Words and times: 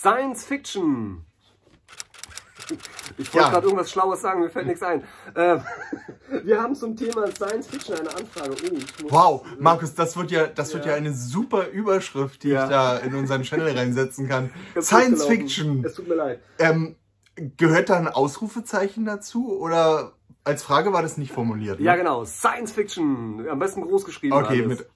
Science 0.00 0.44
Fiction. 0.44 1.24
Ich 3.18 3.34
wollte 3.34 3.38
Ja. 3.46 3.50
gerade 3.50 3.66
irgendwas 3.66 3.90
Schlaues 3.90 4.20
sagen, 4.20 4.40
mir 4.40 4.50
fällt 4.50 4.66
nichts 4.68 4.82
ein. 4.82 5.02
Ähm, 5.34 5.60
wir 6.44 6.62
haben 6.62 6.74
zum 6.76 6.94
Thema 6.96 7.26
Science 7.32 7.66
Fiction 7.66 7.98
eine 7.98 8.08
Anfrage. 8.14 8.50
Oh, 8.52 8.64
ich 8.76 9.02
muss, 9.02 9.12
Wow, 9.12 9.44
Markus, 9.58 9.94
das 9.94 10.16
wird 10.16 10.30
ja, 10.30 10.46
das 10.46 10.72
wird 10.72 10.84
Ja. 10.84 10.92
ja 10.92 10.96
eine 10.96 11.12
super 11.12 11.68
Überschrift, 11.68 12.44
die 12.44 12.50
Ja. 12.50 12.64
ich 12.64 12.70
da 12.70 12.96
in 12.98 13.14
unseren 13.14 13.42
Channel 13.42 13.76
reinsetzen 13.76 14.28
kann. 14.28 14.50
Ist 14.76 14.86
Science. 14.86 15.24
Fiction. 15.26 15.84
Es 15.84 15.94
tut 15.94 16.06
mir 16.08 16.14
leid. 16.14 16.40
Ähm, 16.58 16.94
gehört 17.56 17.90
da 17.90 17.96
ein 17.96 18.08
Ausrufezeichen 18.08 19.04
dazu 19.04 19.58
oder 19.58 20.12
als 20.44 20.62
Frage 20.62 20.92
war 20.92 21.02
das 21.02 21.18
nicht 21.18 21.32
formuliert? 21.32 21.80
Ne? 21.80 21.86
Ja, 21.86 21.96
genau. 21.96 22.24
Science 22.24 22.70
Fiction. 22.72 23.46
Am 23.50 23.58
besten 23.58 23.82
groß 23.82 24.04
geschrieben. 24.04 24.34
Okay, 24.34 24.62
alles. 24.62 24.78
mit. 24.78 24.90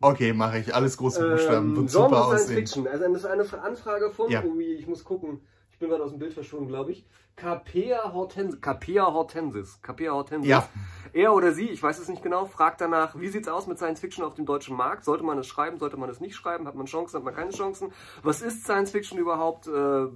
Okay, 0.00 0.32
mache 0.32 0.58
ich. 0.58 0.74
Alles 0.74 0.96
große 0.96 1.28
Buchstaben. 1.30 1.70
Ähm, 1.70 1.76
Wird 1.76 1.90
Genre 1.90 2.08
super 2.08 2.22
Science 2.24 2.42
aussehen. 2.42 2.56
Fiction. 2.56 2.86
Also 2.86 3.04
das 3.08 3.16
ist 3.18 3.26
eine 3.26 3.62
Anfrage 3.62 4.10
von, 4.10 4.30
Ja. 4.30 4.42
irgendwie, 4.42 4.74
ich 4.74 4.86
muss 4.86 5.04
gucken, 5.04 5.40
ich 5.70 5.78
bin 5.78 5.88
gerade 5.88 6.04
aus 6.04 6.10
dem 6.10 6.18
Bild 6.18 6.32
verschwunden, 6.32 6.68
glaube 6.68 6.92
ich. 6.92 7.06
Capea 7.36 8.12
Hortensis. 8.12 8.60
Capea 8.60 9.12
Hortensis. 9.12 9.82
Capea 9.82 10.12
Hortensis. 10.12 10.48
Ja. 10.48 10.68
Er 11.12 11.34
oder 11.34 11.52
sie, 11.52 11.68
ich 11.68 11.82
weiß 11.82 11.98
es 11.98 12.08
nicht 12.08 12.22
genau, 12.22 12.44
fragt 12.46 12.80
danach, 12.80 13.18
wie 13.18 13.28
sieht's 13.28 13.48
aus 13.48 13.66
mit 13.66 13.78
Science 13.78 13.98
Fiction 14.00 14.24
auf 14.24 14.34
dem 14.34 14.46
deutschen 14.46 14.76
Markt? 14.76 15.04
Sollte 15.04 15.24
man 15.24 15.38
es 15.38 15.46
schreiben, 15.48 15.78
sollte 15.78 15.96
man 15.96 16.08
es 16.10 16.20
nicht 16.20 16.36
schreiben? 16.36 16.66
Hat 16.68 16.76
man 16.76 16.86
Chancen, 16.86 17.16
hat 17.16 17.24
man 17.24 17.34
keine 17.34 17.50
Chancen? 17.50 17.92
Was 18.22 18.40
ist 18.42 18.62
Science 18.64 18.92
Fiction 18.92 19.18
überhaupt? 19.18 19.66
Äh, 19.66 20.06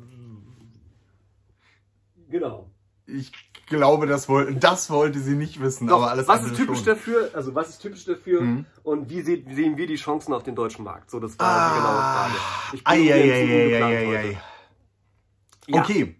genau. 2.29 2.71
Ich 3.11 3.33
glaube, 3.67 4.07
das, 4.07 4.29
woll 4.29 4.55
das 4.55 4.91
wollte 4.91 5.19
sie 5.21 5.35
nicht 5.35 5.61
wissen, 5.61 5.87
Doch, 5.89 5.97
aber 5.97 6.11
alles 6.11 6.29
was 6.29 6.45
ist 6.45 6.57
typisch 6.57 6.79
schon. 6.79 6.87
dafür? 6.87 7.31
Also 7.35 7.55
was 7.55 7.71
ist 7.71 7.79
typisch 7.81 8.05
dafür? 8.05 8.43
Mhm. 8.43 8.67
Und 8.83 9.09
wie, 9.11 9.27
wie 9.27 9.55
sehen 9.55 9.77
wir 9.77 9.87
die 9.87 9.97
Chancen 9.97 10.33
auf 10.35 10.43
dem 10.43 10.55
deutschen 10.55 10.85
Markt? 10.85 11.11
So, 11.11 11.19
das 11.19 11.39
war 11.39 11.71
die 11.71 11.77
genaue 11.77 12.01
Frage. 12.01 12.35
Ich 12.75 12.81
Ah, 12.85 12.93
bin 12.93 13.03
geplant 13.05 13.83
ei, 13.83 13.97
ei, 13.99 14.07
heute. 14.07 14.19
ei. 14.19 14.41
Ja. 15.69 15.81
Okay. 15.83 16.17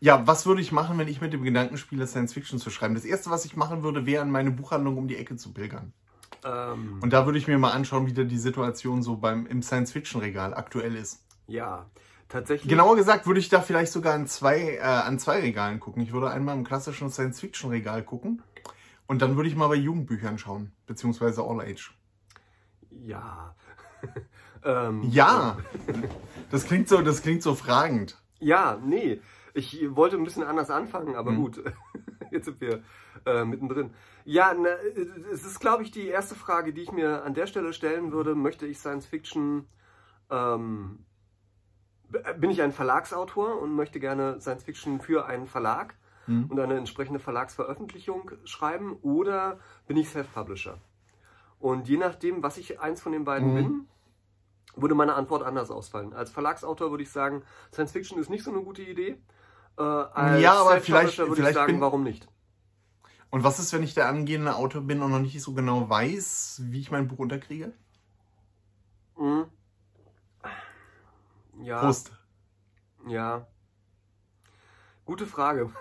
Ja, 0.00 0.26
was 0.28 0.46
würde 0.46 0.60
ich 0.60 0.70
machen, 0.70 0.96
wenn 0.98 1.08
ich 1.08 1.20
mit 1.20 1.32
dem 1.32 1.42
Gedanken 1.42 1.76
spiele, 1.76 2.06
Science 2.06 2.32
Fiction 2.32 2.58
zu 2.60 2.70
schreiben? 2.70 2.94
Das 2.94 3.04
erste, 3.04 3.30
was 3.30 3.44
ich 3.44 3.56
machen 3.56 3.82
würde, 3.82 4.06
wäre 4.06 4.22
in 4.24 4.30
meine 4.30 4.52
Buchhandlung 4.52 4.96
um 4.96 5.08
die 5.08 5.16
Ecke 5.16 5.36
zu 5.36 5.52
pilgern. 5.52 5.92
Ähm, 6.44 6.98
Und 7.00 7.12
da 7.12 7.26
würde 7.26 7.38
ich 7.38 7.48
mir 7.48 7.58
mal 7.58 7.72
anschauen, 7.72 8.06
wie 8.06 8.12
da 8.12 8.22
die 8.22 8.38
Situation 8.38 9.02
so 9.02 9.16
beim 9.16 9.46
im 9.46 9.60
Science 9.62 9.90
Fiction 9.90 10.20
Regal 10.20 10.54
aktuell 10.54 10.94
ist. 10.94 11.20
ja, 11.48 11.86
tatsächlich. 12.28 12.68
Genauer 12.68 12.96
gesagt 12.96 13.26
würde 13.26 13.40
ich 13.40 13.48
da 13.48 13.60
vielleicht 13.60 13.92
sogar 13.92 14.14
an 14.14 14.26
zwei, 14.26 14.76
äh, 14.76 14.80
an 14.80 15.18
zwei 15.18 15.40
Regalen 15.40 15.80
gucken. 15.80 16.02
Ich 16.02 16.12
würde 16.12 16.30
einmal 16.30 16.56
im 16.56 16.64
klassischen 16.64 17.10
Science 17.10 17.40
Fiction 17.40 17.70
Regal 17.70 18.02
gucken 18.02 18.42
und 19.06 19.22
dann 19.22 19.36
würde 19.36 19.48
ich 19.48 19.56
mal 19.56 19.68
bei 19.68 19.74
Jugendbüchern 19.76 20.38
schauen, 20.38 20.72
beziehungsweise 20.86 21.42
All 21.42 21.60
Age. 21.60 21.94
Ja. 22.90 23.54
ähm, 24.64 25.02
Ja, 25.10 25.58
das 26.50 26.66
klingt 26.66 26.88
so, 26.88 27.00
das 27.02 27.22
klingt 27.22 27.42
so 27.42 27.54
fragend. 27.54 28.16
Ja, 28.40 28.78
nee. 28.84 29.20
Ich 29.54 29.84
wollte 29.96 30.16
ein 30.16 30.24
bisschen 30.24 30.44
anders 30.44 30.70
anfangen, 30.70 31.16
aber 31.16 31.32
Mhm. 31.32 31.36
gut. 31.36 31.64
Jetzt 32.30 32.44
sind 32.44 32.60
wir 32.60 32.82
äh, 33.26 33.44
mittendrin. 33.44 33.90
Ja, 34.24 34.54
na, 34.56 34.68
es 35.32 35.44
ist, 35.44 35.58
glaube 35.58 35.82
ich, 35.82 35.90
die 35.90 36.06
erste 36.06 36.34
Frage, 36.34 36.72
die 36.72 36.82
ich 36.82 36.92
mir 36.92 37.24
an 37.24 37.34
der 37.34 37.46
Stelle 37.46 37.72
stellen 37.72 38.12
würde. 38.12 38.34
Möchte 38.34 38.66
ich 38.66 38.78
Science 38.78 39.06
Fiction. 39.06 39.66
Ähm, 40.30 41.00
bin 42.38 42.50
ich 42.50 42.62
ein 42.62 42.72
Verlagsautor 42.72 43.60
und 43.60 43.74
möchte 43.74 44.00
gerne 44.00 44.40
Science 44.40 44.64
Fiction 44.64 45.00
für 45.00 45.26
einen 45.26 45.46
Verlag 45.46 45.94
Mhm. 46.26 46.46
und 46.50 46.60
eine 46.60 46.76
entsprechende 46.76 47.18
Verlagsveröffentlichung 47.20 48.30
schreiben 48.44 48.96
oder 49.02 49.58
bin 49.86 49.96
ich 49.96 50.08
Self-Publisher? 50.10 50.78
Und 51.58 51.88
je 51.88 51.96
nachdem, 51.96 52.42
was 52.42 52.56
ich 52.58 52.80
eins 52.80 53.00
von 53.00 53.12
den 53.12 53.24
beiden 53.24 53.50
Mhm. 53.50 53.54
bin, 53.54 53.88
würde 54.76 54.94
meine 54.94 55.14
Antwort 55.14 55.42
anders 55.42 55.70
ausfallen. 55.70 56.12
Als 56.12 56.30
Verlagsautor 56.30 56.90
würde 56.90 57.02
ich 57.02 57.10
sagen, 57.10 57.42
Science 57.72 57.92
Fiction 57.92 58.18
ist 58.18 58.30
nicht 58.30 58.44
so 58.44 58.50
eine 58.52 58.60
gute 58.62 58.82
Idee. 58.82 59.20
Äh, 59.78 59.82
als 59.82 60.40
Ja, 60.42 60.60
aber 60.60 60.80
vielleicht- 60.80 61.18
würde 61.18 61.30
ich 61.32 61.36
vielleicht 61.38 61.54
sagen, 61.54 61.72
bin- 61.74 61.80
warum 61.80 62.02
nicht? 62.04 62.28
Und 63.30 63.44
was 63.44 63.58
ist, 63.58 63.72
wenn 63.72 63.82
ich 63.82 63.94
der 63.94 64.08
angehende 64.08 64.54
Autor 64.56 64.82
bin 64.82 65.02
und 65.02 65.10
noch 65.10 65.18
nicht 65.20 65.40
so 65.42 65.52
genau 65.52 65.88
weiß, 65.90 66.62
wie 66.64 66.80
ich 66.80 66.90
mein 66.90 67.08
Buch 67.08 67.18
unterkriege? 67.18 67.72
Mhm. 69.18 69.46
Ja, 71.62 71.80
Prost. 71.80 72.12
ja. 73.08 73.46
Gute 75.04 75.26
Frage. 75.26 75.70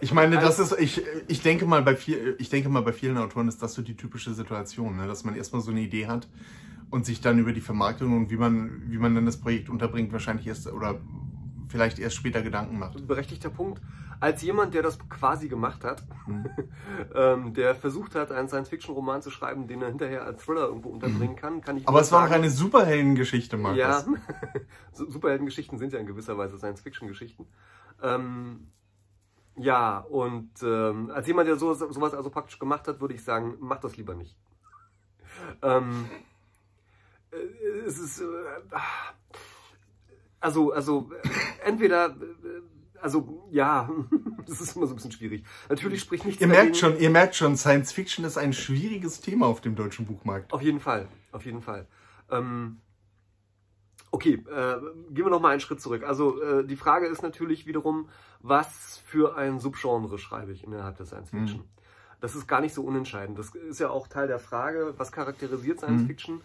Ich 0.00 0.12
meine, 0.12 0.36
das 0.40 0.58
Also- 0.58 0.74
ist, 0.74 0.98
ich, 0.98 1.06
ich 1.28 1.40
denke 1.40 1.66
mal, 1.66 1.80
bei 1.82 1.94
viel, 1.94 2.34
ich 2.40 2.48
denke 2.48 2.68
mal, 2.68 2.80
bei 2.82 2.92
vielen 2.92 3.16
Autoren 3.16 3.46
ist 3.46 3.62
das 3.62 3.74
so 3.74 3.82
die 3.82 3.94
typische 3.96 4.34
Situation, 4.34 4.96
ne? 4.96 5.06
dass 5.06 5.22
man 5.22 5.36
erstmal 5.36 5.62
so 5.62 5.70
eine 5.70 5.82
Idee 5.82 6.08
hat 6.08 6.26
und 6.90 7.06
sich 7.06 7.20
dann 7.20 7.38
über 7.38 7.52
die 7.52 7.60
Vermarktung 7.60 8.16
und 8.16 8.30
wie 8.30 8.36
man, 8.38 8.90
wie 8.90 8.98
man 8.98 9.14
dann 9.14 9.24
das 9.24 9.36
Projekt 9.40 9.68
unterbringt, 9.68 10.12
wahrscheinlich 10.12 10.48
erst 10.48 10.66
oder 10.66 10.98
vielleicht 11.68 12.00
erst 12.00 12.16
später 12.16 12.42
Gedanken 12.42 12.78
macht. 12.80 13.06
Berechtigter 13.06 13.50
Punkt. 13.50 13.80
Als 14.20 14.42
jemand, 14.42 14.74
der 14.74 14.82
das 14.82 14.98
quasi 15.08 15.48
gemacht 15.48 15.84
hat, 15.84 16.02
Mhm. 16.26 16.46
ähm, 17.14 17.54
der 17.54 17.74
versucht 17.74 18.14
hat, 18.14 18.32
einen 18.32 18.48
Science-Fiction-Roman 18.48 19.22
zu 19.22 19.30
schreiben, 19.30 19.66
den 19.68 19.82
er 19.82 19.88
hinterher 19.88 20.24
als 20.24 20.44
Thriller 20.44 20.66
irgendwo 20.66 20.88
unterbringen 20.88 21.36
kann, 21.36 21.60
kann 21.60 21.76
ich 21.76 21.82
Mhm. 21.84 21.88
Aber 21.88 22.00
es 22.00 22.10
war 22.12 22.22
sagen, 22.22 22.34
eine 22.34 22.50
Superheldengeschichte, 22.50 23.56
Markus. 23.56 23.78
Ja, 23.78 24.04
Su- 24.92 25.10
Superheldengeschichten 25.10 25.78
sind 25.78 25.92
ja 25.92 25.98
in 25.98 26.06
gewisser 26.06 26.36
Weise 26.38 26.58
Science-Fiction-Geschichten. 26.58 27.46
Ähm, 28.02 28.68
ja, 29.56 29.98
und 30.00 30.50
ähm, 30.62 31.10
als 31.10 31.26
jemand, 31.26 31.48
der 31.48 31.56
so, 31.56 31.72
sowas 31.74 32.12
also 32.14 32.28
praktisch 32.30 32.58
gemacht 32.58 32.88
hat, 32.88 33.00
würde 33.00 33.14
ich 33.14 33.22
sagen, 33.24 33.54
mach 33.60 33.78
das 33.80 33.96
lieber 33.96 34.14
nicht. 34.14 34.36
Ähm, 35.62 36.06
äh, 37.30 37.36
es 37.86 37.98
ist, 37.98 38.20
äh, 38.20 38.24
also, 40.40 40.72
also, 40.72 41.10
äh, 41.22 41.28
entweder, 41.68 42.14
also, 43.06 43.46
ja, 43.52 43.88
das 44.48 44.60
ist 44.60 44.74
immer 44.74 44.86
so 44.88 44.92
ein 44.92 44.96
bisschen 44.96 45.12
schwierig. 45.12 45.44
Natürlich 45.68 46.00
spricht 46.00 46.24
nichts 46.24 46.40
Ihr 46.40 46.48
merkt 46.48 46.76
schon, 46.76 46.98
ihr 46.98 47.08
merkt 47.08 47.36
schon, 47.36 47.56
Science 47.56 47.92
Fiction 47.92 48.24
ist 48.24 48.36
ein 48.36 48.52
schwieriges 48.52 49.20
Thema 49.20 49.46
auf 49.46 49.60
dem 49.60 49.76
deutschen 49.76 50.06
Buchmarkt. 50.06 50.52
Auf 50.52 50.60
jeden 50.60 50.80
Fall, 50.80 51.06
auf 51.30 51.44
jeden 51.44 51.62
Fall. 51.62 51.86
Ähm, 52.32 52.80
okay, 54.10 54.34
äh, 54.50 54.80
gehen 55.10 55.24
wir 55.24 55.30
noch 55.30 55.40
mal 55.40 55.50
einen 55.50 55.60
Schritt 55.60 55.80
zurück. 55.80 56.02
Also 56.02 56.42
äh, 56.42 56.66
die 56.66 56.74
Frage 56.74 57.06
ist 57.06 57.22
natürlich 57.22 57.64
wiederum, 57.68 58.08
was 58.40 59.00
für 59.06 59.36
ein 59.36 59.60
Subgenre 59.60 60.18
schreibe 60.18 60.50
ich 60.50 60.64
innerhalb 60.64 60.96
der 60.96 61.06
Science 61.06 61.30
Fiction? 61.30 61.62
Das 62.20 62.34
ist 62.34 62.48
gar 62.48 62.60
nicht 62.60 62.74
so 62.74 62.82
unentscheidend. 62.82 63.38
Das 63.38 63.54
ist 63.54 63.78
ja 63.78 63.90
auch 63.90 64.08
Teil 64.08 64.26
der 64.26 64.40
Frage, 64.40 64.94
was 64.96 65.12
charakterisiert 65.12 65.78
Science 65.78 66.02
Mhm. 66.02 66.06
Fiction? 66.08 66.40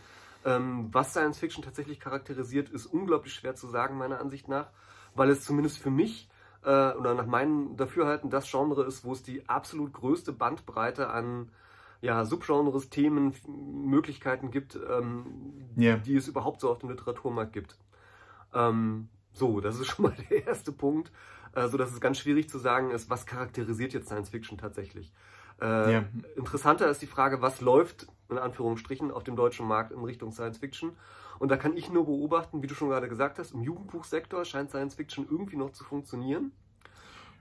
Ähm, 0.45 0.89
was 0.91 1.09
Science 1.09 1.39
Fiction 1.39 1.63
tatsächlich 1.63 1.99
charakterisiert, 1.99 2.69
ist 2.69 2.85
unglaublich 2.85 3.33
schwer 3.33 3.55
zu 3.55 3.67
sagen, 3.67 3.97
meiner 3.97 4.19
Ansicht 4.19 4.47
nach, 4.47 4.69
weil 5.15 5.31
es 5.31 5.43
zumindest 5.43 5.79
für 5.79 5.89
mich 5.89 6.29
äh, 6.63 6.91
oder 6.93 7.13
nach 7.13 7.25
meinem 7.25 7.75
Dafürhalten 7.77 8.29
das 8.29 8.49
Genre 8.49 8.83
ist, 8.85 9.03
wo 9.03 9.13
es 9.13 9.23
die 9.23 9.47
absolut 9.49 9.93
größte 9.93 10.31
Bandbreite 10.31 11.09
an 11.09 11.49
ja, 12.01 12.25
Subgenres, 12.25 12.89
Themen, 12.89 13.33
Möglichkeiten 13.47 14.49
gibt, 14.51 14.75
ähm, 14.89 15.25
Ja. 15.75 15.97
die 15.97 16.15
es 16.15 16.27
überhaupt 16.27 16.59
so 16.61 16.69
auf 16.71 16.79
dem 16.79 16.89
Literaturmarkt 16.89 17.53
gibt. 17.53 17.77
Ähm, 18.53 19.07
so, 19.33 19.61
das 19.61 19.79
ist 19.79 19.87
schon 19.95 20.03
mal 20.05 20.15
der 20.29 20.47
erste 20.47 20.71
Punkt, 20.71 21.11
äh, 21.53 21.67
so 21.67 21.77
dass 21.77 21.91
es 21.91 22.01
ganz 22.01 22.17
schwierig 22.17 22.49
zu 22.49 22.57
sagen 22.57 22.91
ist, 22.91 23.09
was 23.09 23.25
charakterisiert 23.25 23.93
jetzt 23.93 24.07
Science 24.07 24.29
Fiction 24.29 24.57
tatsächlich. 24.57 25.13
Äh, 25.61 25.93
Ja. 25.93 26.03
Interessanter 26.35 26.89
ist 26.89 27.01
die 27.01 27.07
Frage, 27.07 27.41
was 27.41 27.61
läuft 27.61 28.07
in 28.29 28.37
Anführungsstrichen 28.37 29.11
auf 29.11 29.23
dem 29.23 29.35
deutschen 29.35 29.67
Markt 29.67 29.91
in 29.91 30.03
Richtung 30.03 30.31
Science 30.31 30.57
Fiction. 30.57 30.93
Und 31.41 31.49
da 31.49 31.57
kann 31.57 31.75
ich 31.75 31.91
nur 31.91 32.05
beobachten, 32.05 32.61
wie 32.61 32.67
du 32.67 32.75
schon 32.75 32.89
gerade 32.89 33.09
gesagt 33.09 33.39
hast, 33.39 33.53
im 33.55 33.63
Jugendbuchsektor 33.63 34.45
scheint 34.45 34.69
Science 34.69 34.93
Fiction 34.93 35.25
irgendwie 35.27 35.55
noch 35.55 35.71
zu 35.71 35.83
funktionieren. 35.83 36.51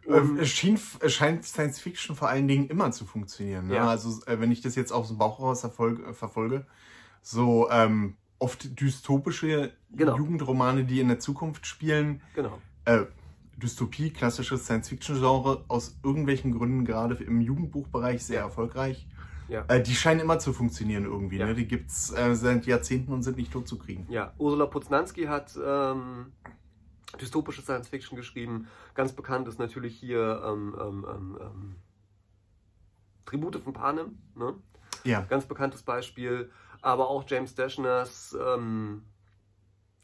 Ähm, 0.08 0.38
es, 0.40 0.48
schien, 0.48 0.80
es 1.00 1.12
scheint 1.12 1.44
Science 1.44 1.78
Fiction 1.78 2.16
vor 2.16 2.30
allen 2.30 2.48
Dingen 2.48 2.66
immer 2.68 2.92
zu 2.92 3.04
funktionieren. 3.04 3.66
Ne? 3.66 3.74
Ja. 3.74 3.88
Also 3.90 4.24
äh, 4.24 4.40
wenn 4.40 4.50
ich 4.50 4.62
das 4.62 4.74
jetzt 4.74 4.90
aus 4.90 5.08
dem 5.08 5.18
Bauch 5.18 5.38
raus 5.38 5.64
erfolg, 5.64 6.00
äh, 6.02 6.14
verfolge, 6.14 6.64
so 7.20 7.68
ähm, 7.70 8.16
oft 8.38 8.80
dystopische 8.80 9.74
Genau. 9.90 10.16
Jugendromane, 10.16 10.84
die 10.84 11.00
in 11.00 11.08
der 11.08 11.18
Zukunft 11.18 11.66
spielen, 11.66 12.22
Genau. 12.34 12.58
äh, 12.86 13.02
Dystopie, 13.58 14.08
klassisches 14.14 14.64
Science-Fiction-Genre, 14.64 15.66
aus 15.68 15.98
irgendwelchen 16.02 16.56
Gründen 16.56 16.86
gerade 16.86 17.22
im 17.22 17.42
Jugendbuchbereich 17.42 18.24
sehr 18.24 18.40
erfolgreich. 18.40 19.06
Ja. 19.50 19.64
Äh, 19.68 19.82
die 19.82 19.94
scheinen 19.94 20.20
immer 20.20 20.38
zu 20.38 20.52
funktionieren 20.52 21.04
irgendwie. 21.04 21.38
Ja. 21.38 21.46
Ne? 21.46 21.54
Die 21.54 21.66
gibt's 21.66 22.10
äh, 22.12 22.34
seit 22.34 22.66
Jahrzehnten 22.66 23.12
und 23.12 23.22
sind 23.22 23.36
nicht 23.36 23.52
tot 23.52 23.66
zu 23.68 23.78
kriegen. 23.78 24.06
Ja, 24.08 24.32
Ursula 24.38 24.66
Poznanski 24.66 25.24
hat 25.24 25.58
ähm, 25.62 26.32
dystopische 27.20 27.60
Science 27.62 27.88
Fiction 27.88 28.16
geschrieben. 28.16 28.68
Ganz 28.94 29.12
bekannt 29.12 29.48
ist 29.48 29.58
natürlich 29.58 29.96
hier 29.98 30.42
ähm, 30.46 30.76
ähm, 30.80 31.06
ähm, 31.10 31.38
ähm, 31.40 31.76
Tribute 33.26 33.56
von 33.56 33.72
Panem, 33.72 34.18
ne? 34.34 34.54
Ja. 35.04 35.22
ganz 35.22 35.46
bekanntes 35.46 35.82
Beispiel. 35.82 36.50
Aber 36.82 37.08
auch 37.08 37.24
James 37.26 37.54
Dashners 37.54 38.36
ähm, 38.40 39.02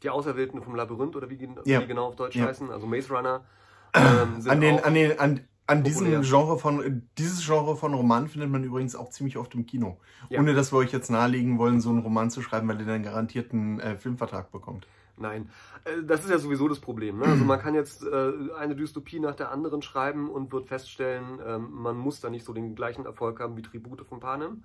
Die 0.03 0.09
Auserwählten 0.09 0.61
vom 0.61 0.75
Labyrinth 0.75 1.15
oder 1.15 1.29
wie, 1.29 1.37
gen- 1.37 1.57
Ja. 1.65 1.81
wie 1.81 1.87
genau 1.87 2.07
auf 2.07 2.15
Deutsch 2.15 2.37
heißen, 2.37 2.69
also 2.69 2.85
Maze 2.85 3.13
Runner. 3.13 3.43
An 3.93 4.61
den, 4.61 4.79
an 4.83 4.93
den, 4.93 5.17
an, 5.19 5.47
An 5.67 5.83
diesem. 5.83 6.21
Genre 6.21 6.57
von, 6.57 7.03
dieses 7.17 7.45
Genre 7.45 7.75
von 7.75 7.93
Roman 7.93 8.27
findet 8.27 8.49
man 8.49 8.63
übrigens 8.63 8.95
auch 8.95 9.09
ziemlich 9.09 9.37
oft 9.37 9.53
im 9.53 9.65
Kino. 9.65 9.97
Ja. 10.29 10.39
Ohne 10.39 10.53
dass 10.53 10.71
wir 10.71 10.77
euch 10.77 10.91
jetzt 10.91 11.11
nahelegen 11.11 11.59
wollen, 11.59 11.81
so 11.81 11.89
einen 11.89 11.99
Roman 11.99 12.29
zu 12.29 12.41
schreiben, 12.41 12.67
weil 12.67 12.79
ihr 12.79 12.87
dann 12.87 13.03
garantiert 13.03 13.51
einen 13.51 13.79
äh, 13.79 13.97
Filmvertrag 13.97 14.51
bekommt. 14.51 14.87
Nein, 15.17 15.49
Äh, 15.83 16.03
das 16.03 16.23
ist 16.23 16.29
ja 16.29 16.37
sowieso 16.37 16.67
das 16.67 16.79
Problem. 16.79 17.19
Ne? 17.19 17.25
Also 17.25 17.43
man 17.43 17.59
kann 17.59 17.73
jetzt 17.75 18.03
äh, 18.03 18.31
eine 18.57 18.75
Dystopie 18.75 19.19
nach 19.19 19.35
der 19.35 19.51
anderen 19.51 19.81
schreiben 19.81 20.29
und 20.29 20.51
wird 20.51 20.67
feststellen, 20.67 21.39
ähm, 21.45 21.69
man 21.71 21.97
muss 21.97 22.19
da 22.19 22.29
nicht 22.29 22.45
so 22.45 22.53
den 22.53 22.75
gleichen 22.75 23.05
Erfolg 23.05 23.39
haben 23.39 23.57
wie 23.57 23.61
Tribute 23.61 24.05
von 24.07 24.19
Panem. 24.19 24.63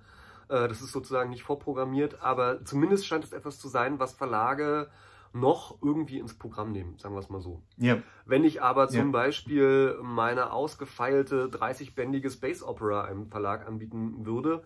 Äh, 0.49 0.67
das 0.67 0.81
ist 0.81 0.91
sozusagen 0.91 1.29
nicht 1.29 1.43
vorprogrammiert, 1.43 2.21
aber 2.21 2.63
zumindest 2.65 3.07
scheint 3.07 3.23
es 3.23 3.33
etwas 3.33 3.59
zu 3.59 3.67
sein, 3.67 3.99
was 3.99 4.13
Verlage 4.13 4.89
noch 5.33 5.77
irgendwie 5.81 6.19
ins 6.19 6.37
Programm 6.37 6.71
nehmen, 6.71 6.97
sagen 6.97 7.15
wir 7.15 7.19
es 7.19 7.29
mal 7.29 7.41
so. 7.41 7.61
Ja. 7.77 7.97
Wenn 8.25 8.43
ich 8.43 8.61
aber 8.61 8.87
zum 8.87 9.07
Ja. 9.07 9.11
Beispiel 9.11 9.97
meine 10.01 10.51
ausgefeilte 10.51 11.47
30-bändige 11.49 12.29
Space 12.29 12.61
Opera 12.63 13.03
einem 13.05 13.27
Verlag 13.27 13.67
anbieten 13.67 14.25
würde, 14.25 14.63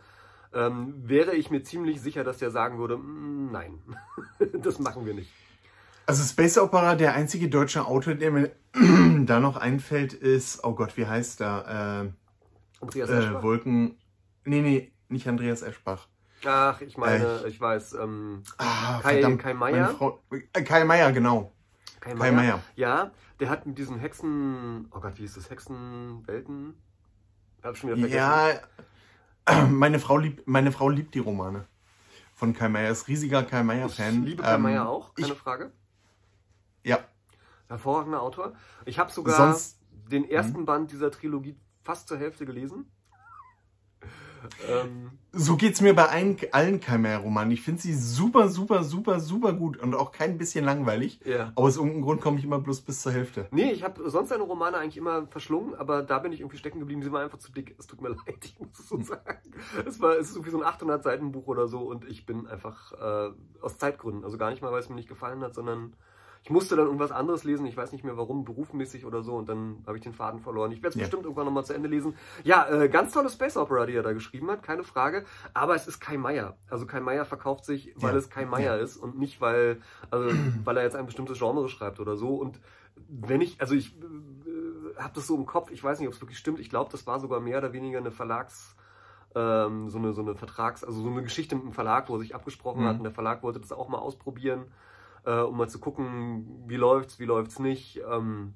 ähm, 0.54 0.94
wäre 1.08 1.36
ich 1.36 1.50
mir 1.52 1.64
ziemlich 1.64 2.02
sicher, 2.02 2.24
dass 2.24 2.38
der 2.38 2.52
sagen 2.52 2.80
würde, 2.80 2.98
"Mm, 2.98 3.52
nein, 3.52 3.80
das 4.62 4.80
machen 4.80 5.06
wir 5.06 5.14
nicht. 5.14 5.32
Also 6.06 6.24
Space 6.24 6.58
Opera, 6.58 6.96
der 6.96 7.14
einzige 7.16 7.50
deutsche 7.50 7.86
Autor, 7.86 8.16
der 8.16 8.32
mir 8.32 8.52
da 9.26 9.40
noch 9.40 9.58
einfällt, 9.58 10.14
ist, 10.14 10.64
oh 10.64 10.74
Gott, 10.74 10.96
wie 10.98 11.06
heißt 11.06 11.42
der? 11.42 12.12
Äh, 12.80 12.84
Andreas 12.84 13.10
äh, 13.10 13.20
Eschbach? 13.20 13.44
Wolken. 13.44 13.98
Nee, 14.46 14.62
nee, 14.62 14.92
nicht 15.10 15.28
Andreas 15.28 15.62
Eschbach. 15.62 16.08
Ach, 16.46 16.80
ich 16.82 16.98
meine, 16.98 17.44
ich 17.48 17.60
weiß, 17.60 17.94
ähm, 17.94 18.44
Ah, 18.58 19.00
Kai- 19.02 19.14
verdammt, 19.14 19.42
Kai 19.42 19.54
Meier? 19.54 19.90
Frau, 19.90 20.20
äh, 20.32 20.62
Kai 20.64 20.84
Meier, 20.84 21.12
genau. 21.12 21.52
Kai 22.00 22.12
Kai 22.12 22.16
Meier. 22.16 22.32
Meier. 22.32 22.64
Ja, 22.76 23.12
der 23.40 23.50
hat 23.50 23.66
mit 23.66 23.78
diesen 23.78 23.98
Hexen, 24.00 24.88
oh 24.94 25.00
Gott, 25.00 25.18
wie 25.18 25.22
hieß 25.22 25.34
das, 25.36 25.50
Hexenwelten? 25.50 26.76
Hab 27.64 27.74
ich 27.74 27.80
schon 27.80 27.90
wieder 27.96 28.08
vergessen. 28.08 28.62
Ja, 29.48 29.66
meine 29.70 30.00
Frau, 30.00 30.18
liebt, 30.18 30.48
meine 30.48 30.72
Frau 30.72 30.90
liebt 30.90 31.16
die 31.16 31.20
Romane 31.20 31.66
von 32.36 32.54
Kai 32.54 32.70
Meier, 32.70 32.92
ist 32.92 33.08
riesiger 33.08 33.42
Kai 33.44 33.60
ich 33.62 33.66
Meier-Fan. 33.66 34.24
liebe 34.24 34.44
Kai 34.44 34.56
Ähm, 34.56 34.62
Meier 34.62 34.88
auch, 34.88 35.16
keine 35.16 35.28
Ich, 35.30 35.34
Frage. 35.34 35.72
ja, 36.84 37.00
Hervorragender 37.68 38.22
Autor. 38.22 38.54
Ich 38.86 38.98
habe 39.00 39.12
sogar 39.12 39.36
Sonst- 39.36 39.80
den 39.92 40.30
ersten 40.30 40.66
Band 40.66 40.92
dieser 40.92 41.12
Trilogie 41.12 41.58
fast 41.84 42.08
zur 42.08 42.18
Hälfte 42.18 42.46
gelesen. 42.46 42.90
Ähm, 44.68 45.12
so 45.32 45.56
geht's 45.56 45.82
mir 45.82 45.94
bei 45.94 46.08
allen, 46.08 46.38
allen 46.52 46.80
Kai 46.80 46.98
Meier-Romanen. 46.98 47.52
Ich 47.52 47.62
finde 47.62 47.82
sie 47.82 47.94
super, 47.94 48.48
super, 48.50 48.84
super, 48.84 49.20
super 49.20 49.54
gut 49.54 49.78
und 49.78 49.96
auch 49.96 50.12
kein 50.12 50.38
bisschen 50.38 50.66
langweilig. 50.66 51.20
ja. 51.26 51.52
Aber 51.56 51.68
aus 51.68 51.78
irgendeinem 51.78 52.04
Grund 52.04 52.22
komme 52.22 52.40
ich 52.40 52.44
immer 52.44 52.60
bloß 52.60 52.82
bis 52.82 53.02
zur 53.02 53.12
Hälfte. 53.12 53.48
Nee, 53.52 53.72
ich 53.72 53.84
habe 53.84 54.10
sonst 54.10 54.30
seine 54.30 54.44
Romane 54.44 54.78
eigentlich 54.78 54.98
immer 54.98 55.28
verschlungen, 55.28 55.76
aber 55.76 56.02
da 56.02 56.20
bin 56.20 56.32
ich 56.32 56.40
irgendwie 56.40 56.58
stecken 56.58 56.80
geblieben. 56.80 57.02
Sind 57.02 57.12
mir 57.12 57.20
einfach 57.20 57.40
zu 57.40 57.52
dick. 57.52 57.76
Es 57.78 57.88
tut 57.88 58.02
mir 58.02 58.10
leid, 58.28 58.44
ich 58.44 58.60
muss 58.60 58.80
es 58.80 58.90
so 58.90 59.00
sagen. 59.02 59.52
Es, 59.86 60.00
war, 60.00 60.18
es 60.18 60.30
ist 60.30 60.36
irgendwie 60.36 60.52
so 60.52 60.62
ein 60.62 60.68
800 60.68 61.04
Seiten 61.04 61.32
Buch 61.32 61.48
oder 61.48 61.68
so 61.68 61.80
und 61.80 62.08
ich 62.08 62.26
bin 62.26 62.48
einfach 62.48 62.94
äh, 62.94 63.32
aus 63.62 63.78
Zeitgründen, 63.78 64.24
also 64.24 64.38
gar 64.38 64.50
nicht 64.50 64.62
mal, 64.62 64.72
weil 64.72 64.80
es 64.80 64.90
mir 64.90 64.96
nicht 64.96 65.10
gefallen 65.10 65.42
hat, 65.42 65.54
sondern 65.54 65.94
ich 66.48 66.52
musste 66.52 66.78
dann 66.78 66.86
irgendwas 66.86 67.12
anderes 67.12 67.44
lesen. 67.44 67.66
Ich 67.66 67.76
weiß 67.76 67.92
nicht 67.92 68.06
mehr 68.06 68.16
warum, 68.16 68.46
berufmäßig 68.46 69.04
oder 69.06 69.22
so 69.22 69.36
und 69.36 69.50
dann 69.50 69.84
habe 69.86 69.98
ich 69.98 70.04
den 70.04 70.14
Faden 70.14 70.40
verloren. 70.40 70.72
Ich 70.72 70.78
werde 70.78 70.92
es 70.92 70.96
Ja. 70.96 71.02
bestimmt 71.02 71.24
irgendwann 71.24 71.44
nochmal 71.44 71.66
zu 71.66 71.74
Ende 71.74 71.90
lesen. 71.90 72.16
Ja, 72.46 72.66
äh, 72.70 72.88
ganz 72.88 73.12
tolle 73.12 73.30
Space 73.30 73.58
Opera, 73.58 73.86
die 73.86 73.96
er 73.96 74.02
da 74.02 74.14
geschrieben 74.14 74.50
hat, 74.50 74.64
keine 74.64 74.86
Frage. 74.86 75.26
Aber 75.54 75.76
es 75.76 75.90
ist 75.90 76.00
Kai 76.00 76.16
Meier. 76.18 76.56
Also 76.70 76.86
Kai 76.86 77.02
Meier 77.02 77.26
verkauft 77.26 77.66
sich, 77.66 77.92
weil 77.98 78.14
Ja. 78.14 78.18
es 78.20 78.30
Kai 78.30 78.46
Meier 78.46 78.78
ist 78.80 78.96
und 78.96 79.20
nicht, 79.20 79.42
weil, 79.42 79.82
also, 80.10 80.30
weil 80.64 80.78
er 80.78 80.84
jetzt 80.84 80.96
ein 80.96 81.06
bestimmtes 81.06 81.38
Genre 81.38 81.68
schreibt 81.68 82.00
oder 82.00 82.16
so. 82.16 82.36
Und 82.36 82.62
wenn 83.10 83.42
ich, 83.42 83.60
also 83.60 83.76
ich 83.76 83.98
äh, 83.98 84.96
habe 85.02 85.12
das 85.16 85.28
so 85.28 85.36
im 85.36 85.46
Kopf, 85.46 85.70
ich 85.72 85.84
weiß 85.84 86.00
nicht, 86.00 86.08
ob 86.08 86.14
es 86.14 86.22
wirklich 86.22 86.38
stimmt. 86.38 86.62
Ich 86.62 86.70
glaube, 86.70 86.90
das 86.94 87.06
war 87.06 87.20
sogar 87.20 87.42
mehr 87.42 87.58
oder 87.58 87.74
weniger 87.74 87.98
eine 88.00 88.12
Verlags, 88.12 88.78
ähm, 89.36 89.90
so 89.90 89.98
eine, 89.98 90.14
so 90.14 90.22
eine 90.22 90.36
Vertrags, 90.36 90.86
also 90.86 91.02
so 91.02 91.10
eine 91.10 91.24
Geschichte 91.24 91.56
mit 91.56 91.66
dem 91.66 91.74
Verlag, 91.74 92.08
wo 92.08 92.16
er 92.16 92.20
sich 92.20 92.34
abgesprochen 92.34 92.84
Mhm. 92.84 92.88
hat 92.88 92.98
und 93.00 93.04
der 93.04 93.12
Verlag 93.12 93.44
wollte 93.44 93.60
das 93.60 93.74
auch 93.74 93.90
mal 93.90 93.98
ausprobieren, 94.00 94.72
äh, 95.28 95.42
um 95.42 95.58
mal 95.58 95.68
zu 95.68 95.80
gucken, 95.80 96.64
wie 96.68 96.78
läuft's, 96.78 97.20
wie 97.20 97.26
läuft's 97.26 97.60
nicht. 97.60 98.00
Ähm, 98.10 98.54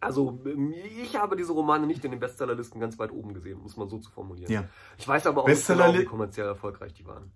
also 0.00 0.40
ähm, 0.46 0.72
ich 1.02 1.16
habe 1.16 1.36
diese 1.36 1.52
Romane 1.52 1.86
nicht 1.86 2.04
in 2.04 2.12
den 2.12 2.20
Bestsellerlisten 2.20 2.80
ganz 2.80 2.98
weit 2.98 3.10
oben 3.12 3.34
gesehen, 3.34 3.60
muss 3.60 3.76
man 3.76 3.88
so 3.88 3.98
zu 3.98 4.10
formulieren. 4.10 4.50
Ja. 4.50 4.64
Ich 4.96 5.06
weiß 5.06 5.26
aber 5.26 5.42
auch 5.42 5.48
nicht 5.48 5.66
genau, 5.66 5.92
wie 5.92 6.04
kommerziell 6.04 6.46
erfolgreich 6.46 6.94
die 6.94 7.04
waren. 7.04 7.32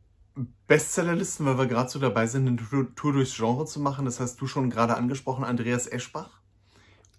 Bestsellerlisten, 0.68 1.44
weil 1.46 1.58
wir 1.58 1.66
gerade 1.66 1.88
so 1.88 1.98
dabei 1.98 2.26
sind, 2.26 2.46
eine 2.46 2.94
Tour, 2.94 3.12
durchs 3.12 3.36
Genre 3.36 3.64
zu 3.64 3.80
machen. 3.80 4.04
Das 4.04 4.20
hast 4.20 4.40
du 4.40 4.46
schon 4.46 4.70
gerade 4.70 4.96
angesprochen, 4.96 5.44
Andreas 5.44 5.86
Eschbach, 5.86 6.42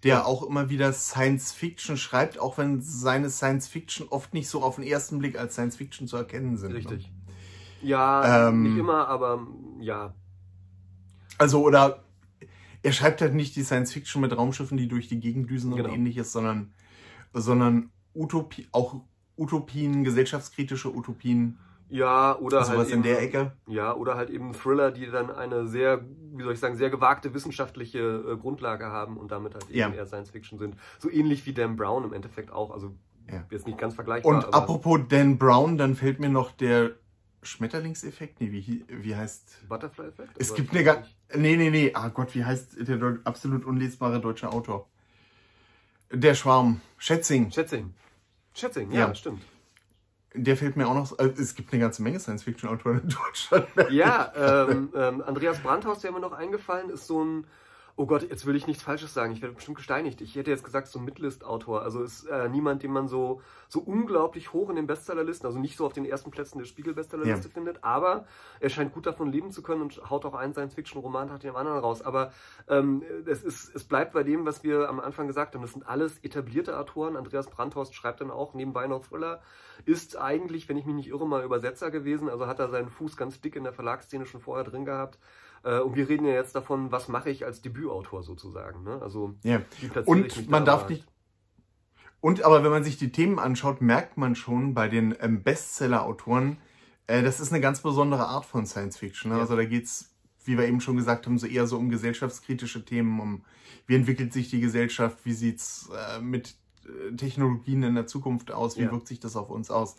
der 0.04 0.16
Ja. 0.18 0.24
auch 0.24 0.44
immer 0.44 0.70
wieder 0.70 0.92
Science 0.92 1.52
Fiction 1.52 1.96
schreibt, 1.96 2.38
auch 2.38 2.56
wenn 2.58 2.80
seine 2.80 3.28
Science 3.28 3.68
Fiction 3.68 4.06
oft 4.08 4.32
nicht 4.34 4.48
so 4.48 4.62
auf 4.62 4.76
den 4.76 4.84
ersten 4.84 5.18
Blick 5.18 5.38
als 5.38 5.54
Science 5.54 5.76
Fiction 5.76 6.06
zu 6.06 6.16
erkennen 6.16 6.56
sind. 6.56 6.70
ne? 6.70 6.76
Richtig. 6.78 7.12
Ja, 7.82 8.48
Ähm, 8.48 8.62
nicht 8.62 8.78
immer, 8.78 9.08
aber 9.08 9.46
ja. 9.80 10.14
Also, 11.38 11.62
oder 11.62 12.02
er 12.82 12.92
schreibt 12.92 13.20
halt 13.20 13.34
nicht 13.34 13.56
die 13.56 13.62
Science 13.62 13.92
Fiction 13.92 14.20
mit 14.20 14.36
Raumschiffen, 14.36 14.76
die 14.76 14.88
durch 14.88 15.08
die 15.08 15.20
Gegend 15.20 15.50
düsen 15.50 15.74
Genau. 15.74 15.88
und 15.88 15.94
ähnliches, 15.94 16.32
sondern, 16.32 16.72
sondern 17.32 17.90
Utopie, 18.14 18.66
auch 18.72 19.00
Utopien, 19.36 20.04
gesellschaftskritische 20.04 20.94
Utopien, 20.94 21.58
Ja, 21.90 22.36
oder 22.38 22.64
sowas 22.64 22.78
halt 22.78 22.88
in 22.88 22.94
eben, 22.94 23.02
der 23.04 23.22
Ecke. 23.22 23.52
Ja, 23.66 23.94
oder 23.94 24.16
halt 24.16 24.30
eben 24.30 24.52
Thriller, 24.52 24.90
die 24.90 25.06
dann 25.06 25.30
eine 25.30 25.66
sehr, 25.66 26.04
wie 26.34 26.42
soll 26.42 26.52
ich 26.52 26.58
sagen, 26.60 26.76
sehr 26.76 26.90
gewagte 26.90 27.32
wissenschaftliche 27.34 27.98
äh, 27.98 28.36
Grundlage 28.36 28.86
haben 28.86 29.16
und 29.16 29.30
damit 29.30 29.54
halt 29.54 29.70
eben 29.70 29.78
Ja. 29.78 29.88
eher 29.90 30.06
Science 30.06 30.30
Fiction 30.30 30.58
sind. 30.58 30.76
So 30.98 31.08
ähnlich 31.10 31.46
wie 31.46 31.52
Dan 31.54 31.76
Brown 31.76 32.04
im 32.04 32.12
Endeffekt 32.12 32.52
auch. 32.52 32.70
Also 32.72 32.94
Ja. 33.30 33.44
jetzt 33.50 33.66
nicht 33.66 33.78
ganz 33.78 33.94
vergleichbar. 33.94 34.34
Und 34.34 34.54
apropos 34.54 35.00
Dan 35.08 35.38
Brown, 35.38 35.78
dann 35.78 35.94
fällt 35.94 36.18
mir 36.20 36.28
noch 36.28 36.50
der 36.52 36.90
Schmetterlingseffekt. 37.42 38.40
Nee, 38.40 38.50
wie, 38.52 38.84
wie 38.88 39.14
heißt. 39.16 39.68
Butterfly 39.68 40.06
Effect? 40.08 40.30
Es 40.38 40.54
gibt 40.54 40.74
eine. 40.74 41.04
Nee, 41.34 41.56
nee, 41.56 41.70
nee. 41.70 41.90
Ah 41.94 42.08
Gott, 42.08 42.34
wie 42.34 42.44
heißt 42.44 42.76
der 42.80 42.98
deu- 42.98 43.18
absolut 43.24 43.64
unlesbare 43.64 44.20
deutsche 44.20 44.50
Autor? 44.50 44.88
Der 46.10 46.34
Schwarm. 46.34 46.80
Schätzing. 46.96 47.50
Schätzing. 47.52 47.94
Schätzing, 48.54 48.90
ja, 48.92 49.08
Ja. 49.08 49.14
stimmt. 49.14 49.42
Der 50.34 50.56
fällt 50.56 50.76
mir 50.76 50.86
auch 50.88 50.94
noch. 50.94 51.18
äh, 51.18 51.32
Es 51.38 51.54
gibt 51.54 51.72
eine 51.72 51.80
ganze 51.80 52.02
Menge 52.02 52.18
Science-Fiction-Autoren 52.20 53.00
in 53.02 53.08
Deutschland. 53.08 53.66
Ja, 53.90 54.66
ähm, 54.68 54.90
ähm, 54.94 55.22
Andreas 55.22 55.58
Brandhaus, 55.60 56.00
der 56.00 56.12
mir 56.12 56.20
noch 56.20 56.32
eingefallen 56.32 56.90
ist, 56.90 57.06
so 57.06 57.24
ein, 57.24 57.46
oh 57.98 58.06
Gott, 58.06 58.22
jetzt 58.22 58.46
will 58.46 58.54
ich 58.54 58.68
nichts 58.68 58.84
Falsches 58.84 59.12
sagen, 59.12 59.32
ich 59.32 59.42
werde 59.42 59.56
bestimmt 59.56 59.76
gesteinigt. 59.76 60.20
Ich 60.20 60.36
hätte 60.36 60.52
jetzt 60.52 60.62
gesagt, 60.62 60.86
so 60.86 61.00
ein 61.00 61.04
Mitlist-Autor. 61.04 61.82
Also 61.82 62.00
ist 62.00 62.26
äh, 62.26 62.48
niemand, 62.48 62.84
den 62.84 62.92
man 62.92 63.08
so, 63.08 63.42
so 63.68 63.80
unglaublich 63.80 64.52
hoch 64.52 64.70
in 64.70 64.76
den 64.76 64.86
Bestsellerlisten, 64.86 65.46
also 65.46 65.58
nicht 65.58 65.76
so 65.76 65.84
auf 65.84 65.94
den 65.94 66.04
ersten 66.04 66.30
Plätzen 66.30 66.58
der 66.58 66.64
Spiegel-Bestsellerliste 66.64 67.48
Ja. 67.48 67.52
findet, 67.52 67.82
aber 67.82 68.24
er 68.60 68.70
scheint 68.70 68.94
gut 68.94 69.04
davon 69.04 69.32
leben 69.32 69.50
zu 69.50 69.62
können 69.62 69.82
und 69.82 70.08
haut 70.08 70.24
auch 70.24 70.34
einen 70.34 70.52
Science-Fiction-Roman 70.52 71.26
nach 71.26 71.40
dem 71.40 71.56
anderen 71.56 71.80
raus. 71.80 72.00
Aber 72.00 72.32
ähm, 72.68 73.02
es, 73.26 73.42
ist, 73.42 73.74
es 73.74 73.82
bleibt 73.82 74.12
bei 74.12 74.22
dem, 74.22 74.46
was 74.46 74.62
wir 74.62 74.88
am 74.88 75.00
Anfang 75.00 75.26
gesagt 75.26 75.56
haben. 75.56 75.62
Das 75.62 75.72
sind 75.72 75.88
alles 75.88 76.18
etablierte 76.20 76.78
Autoren. 76.78 77.16
Andreas 77.16 77.48
Brandhorst 77.48 77.96
schreibt 77.96 78.20
dann 78.20 78.30
auch 78.30 78.54
nebenbei 78.54 78.86
noch 78.86 79.04
Thriller. 79.08 79.42
Ist 79.86 80.16
eigentlich, 80.16 80.68
wenn 80.68 80.76
ich 80.76 80.86
mich 80.86 80.94
nicht 80.94 81.08
irre, 81.08 81.26
mal 81.26 81.42
Übersetzer 81.42 81.90
gewesen. 81.90 82.28
Also 82.28 82.46
hat 82.46 82.60
er 82.60 82.68
seinen 82.68 82.90
Fuß 82.90 83.16
ganz 83.16 83.40
dick 83.40 83.56
in 83.56 83.64
der 83.64 83.72
Verlagsszene 83.72 84.24
schon 84.24 84.40
vorher 84.40 84.64
drin 84.64 84.84
gehabt. 84.84 85.18
Äh, 85.64 85.80
Und 85.80 85.96
wir 85.96 86.08
reden 86.08 86.26
ja 86.26 86.34
jetzt 86.34 86.54
davon, 86.54 86.92
was 86.92 87.08
mache 87.08 87.30
ich 87.30 87.44
als 87.44 87.60
Debütautor 87.62 88.22
sozusagen. 88.22 88.82
Ne? 88.84 89.00
Also 89.02 89.34
ich 89.42 90.06
Und 90.06 90.48
man 90.50 90.64
da 90.64 90.72
darf 90.76 90.88
nicht. 90.88 91.06
Und 92.20 92.42
aber 92.42 92.64
wenn 92.64 92.70
man 92.70 92.84
sich 92.84 92.96
die 92.96 93.12
Themen 93.12 93.38
anschaut, 93.38 93.80
merkt 93.80 94.16
man 94.16 94.34
schon 94.34 94.74
bei 94.74 94.88
den 94.88 95.14
ähm, 95.20 95.42
Bestseller-Autoren, 95.42 96.58
äh, 97.06 97.22
das 97.22 97.38
ist 97.40 97.52
eine 97.52 97.60
ganz 97.60 97.80
besondere 97.80 98.26
Art 98.26 98.44
von 98.44 98.66
Science 98.66 98.98
Fiction. 98.98 99.30
Ne? 99.30 99.36
Ja. 99.36 99.42
Also 99.42 99.56
da 99.56 99.64
geht's, 99.64 100.14
wie 100.44 100.58
wir 100.58 100.66
eben 100.66 100.80
schon 100.80 100.96
gesagt 100.96 101.26
haben, 101.26 101.38
so 101.38 101.46
eher 101.46 101.66
so 101.66 101.76
um 101.78 101.90
gesellschaftskritische 101.90 102.84
Themen, 102.84 103.20
um 103.20 103.44
wie 103.86 103.94
entwickelt 103.94 104.32
sich 104.32 104.50
die 104.50 104.60
Gesellschaft, 104.60 105.18
wie 105.24 105.32
sieht's 105.32 105.90
äh, 105.94 106.20
mit 106.20 106.56
äh, 106.86 107.14
Technologien 107.14 107.82
in 107.84 107.94
der 107.94 108.06
Zukunft 108.06 108.50
aus, 108.50 108.76
wie 108.76 108.82
Ja. 108.82 108.90
wirkt 108.90 109.06
sich 109.06 109.20
das 109.20 109.36
auf 109.36 109.48
uns 109.50 109.70
aus. 109.70 109.96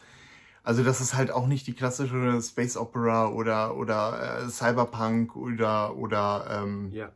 Also 0.69 0.83
das 0.83 1.01
ist 1.01 1.15
halt 1.15 1.31
auch 1.31 1.47
nicht 1.47 1.65
die 1.65 1.73
klassische 1.73 2.39
Space 2.43 2.77
Opera 2.77 3.29
oder 3.29 3.75
oder 3.75 4.43
äh, 4.43 4.49
Cyberpunk 4.49 5.35
oder 5.35 5.95
oder 5.95 6.45
ähm, 6.61 6.91
Ja. 6.91 7.11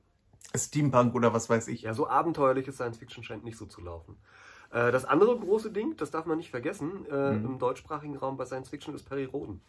Steampunk 0.56 1.14
oder 1.14 1.36
was 1.36 1.52
weiß 1.52 1.68
ich. 1.68 1.84
ja, 1.84 1.94
so 1.94 2.08
abenteuerliches 2.08 2.74
Science 2.78 2.98
Fiction 2.98 3.24
scheint 3.24 3.44
nicht 3.44 3.56
so 3.60 3.68
zu 3.68 3.80
laufen. 3.82 4.18
Äh, 4.72 4.92
Das 4.92 5.06
andere 5.06 5.38
große 5.40 5.72
Ding, 5.72 5.96
das 5.98 6.10
darf 6.10 6.26
man 6.26 6.38
nicht 6.40 6.50
vergessen, 6.50 7.06
äh, 7.12 7.34
Mhm. 7.34 7.46
im 7.46 7.60
deutschsprachigen 7.60 8.18
Raum 8.18 8.38
bei 8.38 8.46
Science 8.46 8.70
Fiction 8.70 8.96
ist 8.96 9.04
Perry 9.04 9.26
Roden. 9.26 9.62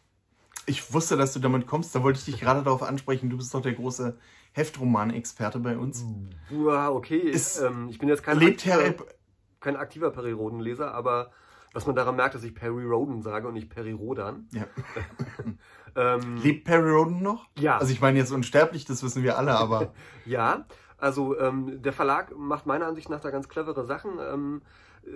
Ich 0.64 0.95
wusste, 0.95 1.19
dass 1.19 1.35
du 1.35 1.41
damit 1.41 1.67
kommst. 1.67 1.95
Da 1.95 2.03
wollte 2.03 2.19
ich 2.21 2.25
dich 2.25 2.41
gerade 2.41 2.62
darauf 2.62 2.83
ansprechen. 2.83 3.29
Du 3.29 3.37
bist 3.37 3.53
doch 3.53 3.61
der 3.61 3.75
große 3.75 4.17
Heftroman-Experte 4.53 5.59
bei 5.59 5.76
uns. 5.76 6.07
Ja, 6.49 6.91
okay. 6.91 7.19
Ist- 7.19 7.61
ähm, 7.61 7.88
ich 7.91 7.99
bin 7.99 8.09
jetzt 8.09 8.23
kein 8.23 8.38
Lebt 8.38 8.67
aktiver, 8.67 9.05
kein 9.61 9.76
aktiver 9.76 10.11
Perry 10.11 10.33
Roden-Leser, 10.33 10.95
aber 10.95 11.33
was 11.75 11.87
man 11.87 11.95
daran 11.95 12.16
merkt, 12.16 12.35
dass 12.35 12.45
ich 12.45 12.54
Perry 12.54 12.85
Roden 12.85 13.21
sage 13.23 13.47
und 13.47 13.54
nicht 13.54 13.69
Perry 13.69 13.93
Rodan. 13.93 14.49
Ja. 14.52 14.66
Ähm, 15.97 16.38
Lebt 16.38 16.64
Perry 16.64 16.90
Roden 16.90 17.23
noch? 17.23 17.49
ja. 17.57 17.78
Also 17.78 17.93
ich 17.93 18.00
meine 18.00 18.19
jetzt 18.19 18.33
unsterblich, 18.33 18.85
das 18.85 19.04
wissen 19.04 19.23
wir 19.23 19.38
alle, 19.38 19.57
aber 19.57 19.93
Ja, 20.26 20.66
also 20.99 21.38
ähm, 21.38 21.83
der 21.83 21.93
Verlag 21.93 22.37
macht 22.37 22.66
meiner 22.66 22.87
Ansicht 22.87 23.11
nach 23.11 23.21
da 23.21 23.31
ganz 23.31 23.49
clevere 23.49 23.85
Sachen. 23.85 24.19
Ähm, 24.19 24.62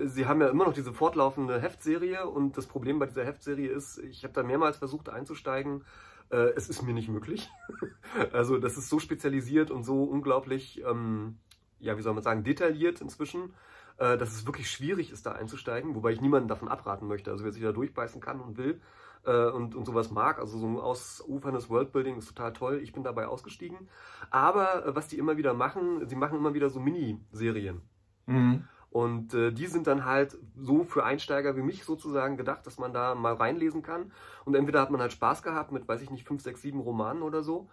sie 0.04 0.26
haben 0.26 0.40
ja 0.40 0.48
immer 0.48 0.66
noch 0.66 0.72
diese 0.72 0.92
fortlaufende 0.92 1.60
Heftserie 1.60 2.28
und 2.28 2.56
das 2.56 2.66
Problem 2.66 2.98
bei 2.98 3.06
dieser 3.06 3.24
Heftserie 3.24 3.68
ist, 3.68 3.98
ich 3.98 4.22
habe 4.22 4.34
da 4.34 4.42
mehrmals 4.42 4.76
versucht 4.76 5.08
einzusteigen, 5.08 5.84
äh, 6.30 6.52
es 6.54 6.68
ist 6.68 6.82
mir 6.82 6.92
nicht 6.92 7.08
möglich. 7.08 7.48
also 8.32 8.58
das 8.58 8.76
ist 8.76 8.88
so 8.88 8.98
spezialisiert 8.98 9.70
und 9.70 9.82
so 9.82 10.04
unglaublich, 10.04 10.82
ähm, 10.88 11.38
ja, 11.80 11.96
wie 11.96 12.02
soll 12.02 12.14
man 12.14 12.22
sagen, 12.22 12.44
detailliert 12.44 13.00
inzwischen, 13.00 13.52
äh, 13.98 14.16
dass 14.16 14.32
es 14.32 14.46
wirklich 14.46 14.70
schwierig 14.70 15.10
ist, 15.10 15.26
da 15.26 15.32
einzusteigen, 15.32 15.94
wobei 15.94 16.12
ich 16.12 16.20
niemanden 16.20 16.48
davon 16.48 16.68
abraten 16.68 17.06
möchte. 17.06 17.30
Also 17.30 17.44
wer 17.44 17.52
sich 17.52 17.62
da 17.62 17.72
durchbeißen 17.72 18.20
kann 18.20 18.40
und 18.40 18.56
will 18.56 18.80
äh, 19.24 19.50
und, 19.50 19.74
und 19.74 19.84
sowas 19.84 20.10
mag, 20.10 20.38
also 20.38 20.58
so 20.58 20.66
ein 20.66 20.76
ausuferndes 20.76 21.68
Worldbuilding 21.68 22.16
ist 22.16 22.28
total 22.28 22.52
toll. 22.52 22.80
Ich 22.82 22.92
bin 22.92 23.02
dabei 23.02 23.26
ausgestiegen. 23.26 23.88
Aber 24.30 24.86
äh, 24.86 24.96
was 24.96 25.08
die 25.08 25.18
immer 25.18 25.36
wieder 25.36 25.54
machen, 25.54 26.06
sie 26.08 26.16
machen 26.16 26.38
immer 26.38 26.54
wieder 26.54 26.70
so 26.70 26.80
Miniserien. 26.80 27.82
Mhm. 28.26 28.64
Und 28.90 29.34
äh, 29.34 29.52
die 29.52 29.66
sind 29.66 29.86
dann 29.86 30.04
halt 30.06 30.38
so 30.56 30.84
für 30.84 31.04
Einsteiger 31.04 31.56
wie 31.56 31.62
mich 31.62 31.84
sozusagen 31.84 32.36
gedacht, 32.36 32.66
dass 32.66 32.78
man 32.78 32.92
da 32.92 33.14
mal 33.14 33.34
reinlesen 33.34 33.82
kann. 33.82 34.12
Und 34.44 34.54
entweder 34.54 34.80
hat 34.80 34.90
man 34.90 35.00
halt 35.00 35.12
Spaß 35.12 35.42
gehabt 35.42 35.72
mit, 35.72 35.86
weiß 35.86 36.00
ich 36.00 36.10
nicht, 36.10 36.26
fünf, 36.26 36.42
sechs, 36.42 36.62
sieben 36.62 36.80
Romanen 36.80 37.22
oder 37.22 37.42
so. 37.42 37.68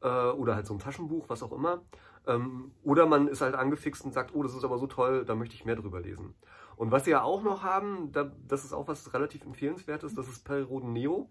Äh, 0.00 0.08
oder 0.08 0.54
halt 0.54 0.66
so 0.66 0.74
ein 0.74 0.78
Taschenbuch, 0.78 1.28
was 1.28 1.42
auch 1.42 1.52
immer. 1.52 1.82
Ähm, 2.30 2.72
oder 2.82 3.06
man 3.06 3.28
ist 3.28 3.40
halt 3.40 3.54
angefixt 3.54 4.04
und 4.04 4.12
sagt, 4.12 4.34
oh, 4.34 4.42
das 4.42 4.54
ist 4.54 4.64
aber 4.64 4.78
so 4.78 4.86
toll, 4.86 5.24
da 5.24 5.34
möchte 5.34 5.54
ich 5.54 5.64
mehr 5.64 5.76
drüber 5.76 6.00
lesen. 6.00 6.34
Und 6.76 6.92
was 6.92 7.04
sie 7.04 7.10
ja 7.10 7.22
auch 7.22 7.42
noch 7.42 7.62
haben, 7.62 8.10
da, 8.12 8.32
das 8.46 8.64
ist 8.64 8.72
auch 8.72 8.88
was 8.88 9.12
relativ 9.12 9.44
empfehlenswertes, 9.44 10.14
das 10.14 10.28
ist 10.28 10.44
Periroden 10.44 10.92
Neo. 10.92 11.28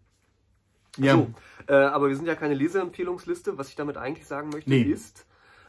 Ja. 0.98 1.16
So, 1.16 1.34
äh, 1.68 1.76
aber 1.76 2.10
wir 2.10 2.16
sind 2.16 2.28
ja 2.28 2.36
keine 2.36 2.54
Leseempfehlungsliste. 2.54 3.58
Was 3.58 3.70
ich 3.70 3.76
damit 3.76 3.98
eigentlich 3.98 4.28
sagen 4.28 4.50
möchte, 4.50 4.70
nee. 4.70 4.82
ist, 4.82 5.26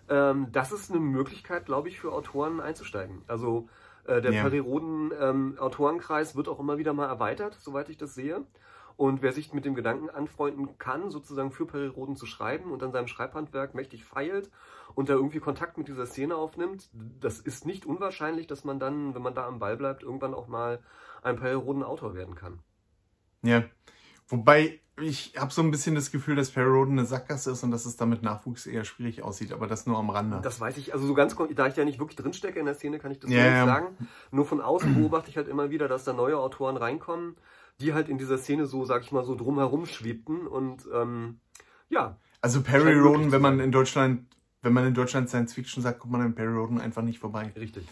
ähm, 0.09 0.49
das 0.51 0.73
ist 0.73 0.91
eine 0.91 1.01
Möglichkeit, 1.01 1.67
glaube 1.67 1.89
ich, 1.89 2.01
für 2.01 2.13
Autoren 2.13 2.61
einzusteigen. 2.61 3.23
Also 3.27 3.69
äh, 4.05 4.21
der 4.21 4.33
ja. 4.33 4.43
Periroden 4.43 5.13
ähm, 5.19 5.57
Autorenkreis 5.59 6.37
wird 6.37 6.49
auch 6.49 6.59
immer 6.59 6.79
wieder 6.79 6.93
mal 6.93 7.07
erweitert, 7.07 7.57
soweit 7.61 7.89
ich 7.89 7.97
das 7.97 8.15
sehe. 8.15 8.45
Und 9.01 9.23
wer 9.23 9.33
sich 9.33 9.55
mit 9.55 9.65
dem 9.65 9.75
Gedanken 9.75 10.11
anfreunden 10.11 10.77
kann, 10.77 11.09
sozusagen 11.09 11.53
für 11.53 11.65
Periroden 11.65 12.17
zu 12.17 12.27
schreiben 12.27 12.71
und 12.71 12.83
an 12.83 12.93
seinem 12.93 13.07
Schreibhandwerk 13.07 13.75
mächtig 13.75 14.05
feilt 14.05 14.51
und 14.95 15.09
da 15.09 15.15
irgendwie 15.15 15.41
Kontakt 15.41 15.79
mit 15.79 15.89
dieser 15.89 16.05
Szene 16.05 16.37
aufnimmt, 16.37 16.91
das 17.19 17.41
ist 17.41 17.65
nicht 17.65 17.87
unwahrscheinlich, 17.87 18.47
dass 18.47 18.63
man 18.63 18.79
dann, 18.79 19.15
wenn 19.15 19.23
man 19.23 19.35
da 19.35 19.47
am 19.47 19.59
Ball 19.59 19.79
bleibt, 19.79 20.03
irgendwann 20.03 20.35
auch 20.35 20.49
mal 20.49 20.81
ein 21.23 21.37
Periroden-Autor 21.37 22.15
werden 22.15 22.35
kann. 22.35 22.59
Ja, 23.41 23.65
wobei 24.29 24.81
ich 25.01 25.33
habe 25.39 25.51
so 25.51 25.63
ein 25.63 25.71
bisschen 25.71 25.95
das 25.95 26.11
Gefühl, 26.11 26.37
dass 26.37 26.51
Perry 26.51 26.69
Roden 26.69 26.99
eine 26.99 27.07
Sackgasse 27.07 27.53
ist 27.53 27.65
und 27.65 27.71
dass 27.71 27.87
es 27.87 27.97
damit 27.97 28.23
Nachwuchs 28.23 28.67
eher 28.67 28.85
schwierig 28.85 29.23
aussieht, 29.23 29.55
aber 29.55 29.67
das 29.67 29.87
nur 29.87 29.97
am 29.97 30.11
Rande. 30.11 30.41
Das 30.43 30.61
weiß 30.61 30.77
ich, 30.77 30.93
also 30.93 31.07
so 31.07 31.15
ganz, 31.15 31.35
da 31.55 31.67
ich 31.67 31.77
ja 31.77 31.87
nicht 31.87 32.01
wirklich 32.01 32.17
drinstecke 32.17 32.61
in 32.61 32.67
der 32.67 32.75
Szene, 32.75 32.99
kann 32.99 33.13
ich 33.13 33.19
das 33.19 33.31
yeah, 33.31 33.65
nicht 33.65 33.65
sagen. 33.65 33.97
Nur 34.31 34.45
von 34.45 34.61
außen 34.61 34.95
beobachte 34.95 35.31
ich 35.31 35.39
halt 35.39 35.49
immer 35.49 35.71
wieder, 35.71 35.89
dass 35.89 36.05
da 36.05 36.13
neue 36.13 36.37
Autoren 36.39 36.77
reinkommen, 36.77 37.37
die 37.81 37.95
halt 37.95 38.09
in 38.09 38.19
dieser 38.19 38.39
Szene 38.39 38.67
so, 38.67 38.85
sag 38.85 39.03
ich 39.03 39.13
mal, 39.13 39.25
so 39.25 39.35
drumherum 39.35 39.87
schwebten 39.87 40.47
und 40.47 40.87
ähm, 40.93 41.41
ja. 41.89 42.19
Also 42.41 42.63
Perry 42.63 42.99
Roden, 42.99 43.33
wenn 43.33 43.43
man 43.43 43.61
in 43.61 43.73
Deutschland, 43.73 44.27
wenn 44.63 44.73
man 44.73 44.87
in 44.87 44.95
Deutschland 44.95 45.29
Science 45.29 45.55
Fiction 45.55 45.83
sagt, 45.83 46.01
kommt 46.01 46.13
man 46.13 46.23
an 46.23 46.35
Perry 46.35 46.55
Roden 46.55 46.81
einfach 46.81 47.03
nicht 47.03 47.19
vorbei. 47.19 47.53
Richtig. 47.57 47.87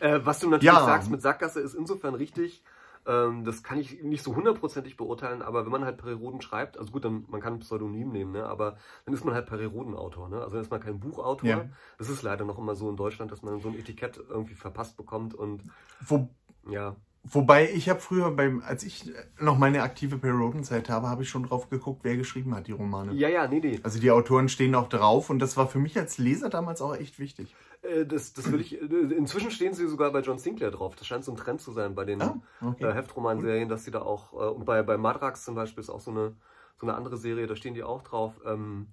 Äh, 0.00 0.20
was 0.24 0.40
du 0.40 0.48
natürlich 0.48 0.74
ja. 0.74 0.84
sagst 0.84 1.10
mit 1.10 1.22
Sackgasse 1.22 1.60
ist 1.60 1.74
insofern 1.74 2.14
richtig, 2.14 2.62
ähm, 3.06 3.44
das 3.44 3.62
kann 3.62 3.78
ich 3.78 4.02
nicht 4.02 4.22
so 4.22 4.36
hundertprozentig 4.36 4.96
beurteilen, 4.96 5.40
aber 5.40 5.64
wenn 5.64 5.72
man 5.72 5.84
halt 5.84 5.96
Periroden 5.96 6.42
schreibt, 6.42 6.78
also 6.78 6.92
gut, 6.92 7.04
dann, 7.04 7.24
man 7.28 7.40
kann 7.40 7.54
ein 7.54 7.60
Pseudonym 7.60 8.10
nehmen, 8.10 8.32
ne, 8.32 8.44
aber 8.44 8.76
dann 9.06 9.14
ist 9.14 9.24
man 9.24 9.34
halt 9.34 9.46
Periroden-Autor. 9.46 10.28
Ne? 10.28 10.42
Also 10.42 10.56
dann 10.56 10.62
ist 10.62 10.70
man 10.70 10.80
kein 10.80 11.00
Buchautor. 11.00 11.48
Ja. 11.48 11.64
Das 11.96 12.10
ist 12.10 12.22
leider 12.22 12.44
noch 12.44 12.58
immer 12.58 12.74
so 12.74 12.90
in 12.90 12.96
Deutschland, 12.96 13.32
dass 13.32 13.42
man 13.42 13.60
so 13.60 13.68
ein 13.68 13.78
Etikett 13.78 14.20
irgendwie 14.28 14.54
verpasst 14.54 14.96
bekommt 14.96 15.34
und 15.34 15.64
Wo, 16.00 16.28
ja. 16.68 16.96
Wobei 17.30 17.70
ich 17.70 17.88
habe 17.88 18.00
früher, 18.00 18.30
beim, 18.30 18.62
als 18.64 18.84
ich 18.84 19.10
noch 19.38 19.58
meine 19.58 19.82
aktive 19.82 20.18
Perry-Roden-Zeit 20.18 20.88
habe, 20.88 21.08
habe 21.08 21.22
ich 21.22 21.28
schon 21.28 21.42
drauf 21.42 21.68
geguckt, 21.68 22.00
wer 22.02 22.16
geschrieben 22.16 22.54
hat, 22.54 22.66
die 22.66 22.72
Romane. 22.72 23.12
Ja, 23.12 23.28
ja, 23.28 23.46
nee, 23.46 23.60
nee. 23.60 23.80
Also 23.82 24.00
die 24.00 24.10
Autoren 24.10 24.48
stehen 24.48 24.74
auch 24.74 24.88
drauf 24.88 25.30
und 25.30 25.38
das 25.38 25.56
war 25.56 25.66
für 25.66 25.78
mich 25.78 25.98
als 25.98 26.18
Leser 26.18 26.48
damals 26.48 26.80
auch 26.80 26.96
echt 26.96 27.18
wichtig. 27.18 27.54
Äh, 27.82 28.06
das, 28.06 28.32
das 28.32 28.50
will 28.50 28.60
ich. 28.60 28.80
Äh, 28.80 28.84
inzwischen 28.84 29.50
stehen 29.50 29.74
sie 29.74 29.86
sogar 29.86 30.12
bei 30.12 30.20
John 30.20 30.38
Sinclair 30.38 30.70
drauf. 30.70 30.96
Das 30.96 31.06
scheint 31.06 31.24
so 31.24 31.32
ein 31.32 31.36
Trend 31.36 31.60
zu 31.60 31.72
sein 31.72 31.94
bei 31.94 32.04
den 32.04 32.22
ah, 32.22 32.40
okay. 32.62 32.84
äh, 32.84 32.94
Heftromanserien, 32.94 33.68
dass 33.68 33.84
sie 33.84 33.90
da 33.90 34.02
auch. 34.02 34.32
Äh, 34.32 34.50
und 34.50 34.64
bei, 34.64 34.82
bei 34.82 34.96
Madrax 34.96 35.44
zum 35.44 35.54
Beispiel 35.54 35.82
ist 35.82 35.90
auch 35.90 36.00
so 36.00 36.10
eine, 36.10 36.34
so 36.76 36.86
eine 36.86 36.96
andere 36.96 37.16
Serie, 37.16 37.46
da 37.46 37.56
stehen 37.56 37.74
die 37.74 37.82
auch 37.82 38.02
drauf. 38.02 38.40
Ähm, 38.44 38.88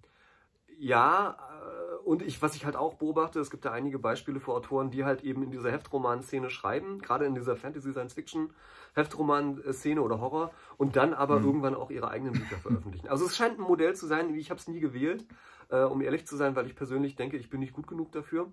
ja, 0.78 1.38
äh, 1.38 1.85
und 2.06 2.22
ich, 2.22 2.42
was 2.42 2.56
ich 2.56 2.66
halt 2.66 2.76
auch 2.76 2.96
beobachte, 2.96 3.40
es 3.40 3.50
gibt 3.50 3.66
ja 3.66 3.72
einige 3.72 4.00
Beispiele 4.00 4.40
für 4.40 4.54
Autoren, 4.54 4.92
die 4.92 5.04
halt 5.04 5.24
eben 5.24 5.44
in 5.44 5.52
dieser 5.52 5.72
Heftroman-Szene 5.72 6.50
schreiben, 6.50 7.00
gerade 7.00 7.26
in 7.26 7.36
dieser 7.36 7.56
Fantasy-Science-Fiction 7.56 8.52
Heftroman-Szene 8.94 10.02
oder 10.02 10.22
Horror, 10.22 10.52
und 10.78 10.96
dann 10.96 11.14
aber 11.14 11.40
mhm. 11.40 11.46
irgendwann 11.46 11.76
auch 11.76 11.90
ihre 11.90 12.10
eigenen 12.10 12.34
Bücher 12.34 12.58
veröffentlichen. 12.58 13.10
Also 13.10 13.26
es 13.26 13.36
scheint 13.36 13.60
ein 13.60 13.64
Modell 13.64 13.96
zu 13.96 14.06
sein, 14.06 14.34
ich 14.36 14.50
habe 14.50 14.60
es 14.60 14.68
nie 14.68 14.80
gewählt, 14.80 15.26
äh, 15.70 15.82
um 15.82 16.02
ehrlich 16.02 16.26
zu 16.26 16.36
sein, 16.36 16.56
weil 16.56 16.68
ich 16.68 16.76
persönlich 16.76 17.16
denke, 17.16 17.38
ich 17.38 17.50
bin 17.50 17.60
nicht 17.60 17.74
gut 17.74 17.88
genug 17.88 18.12
dafür 18.12 18.52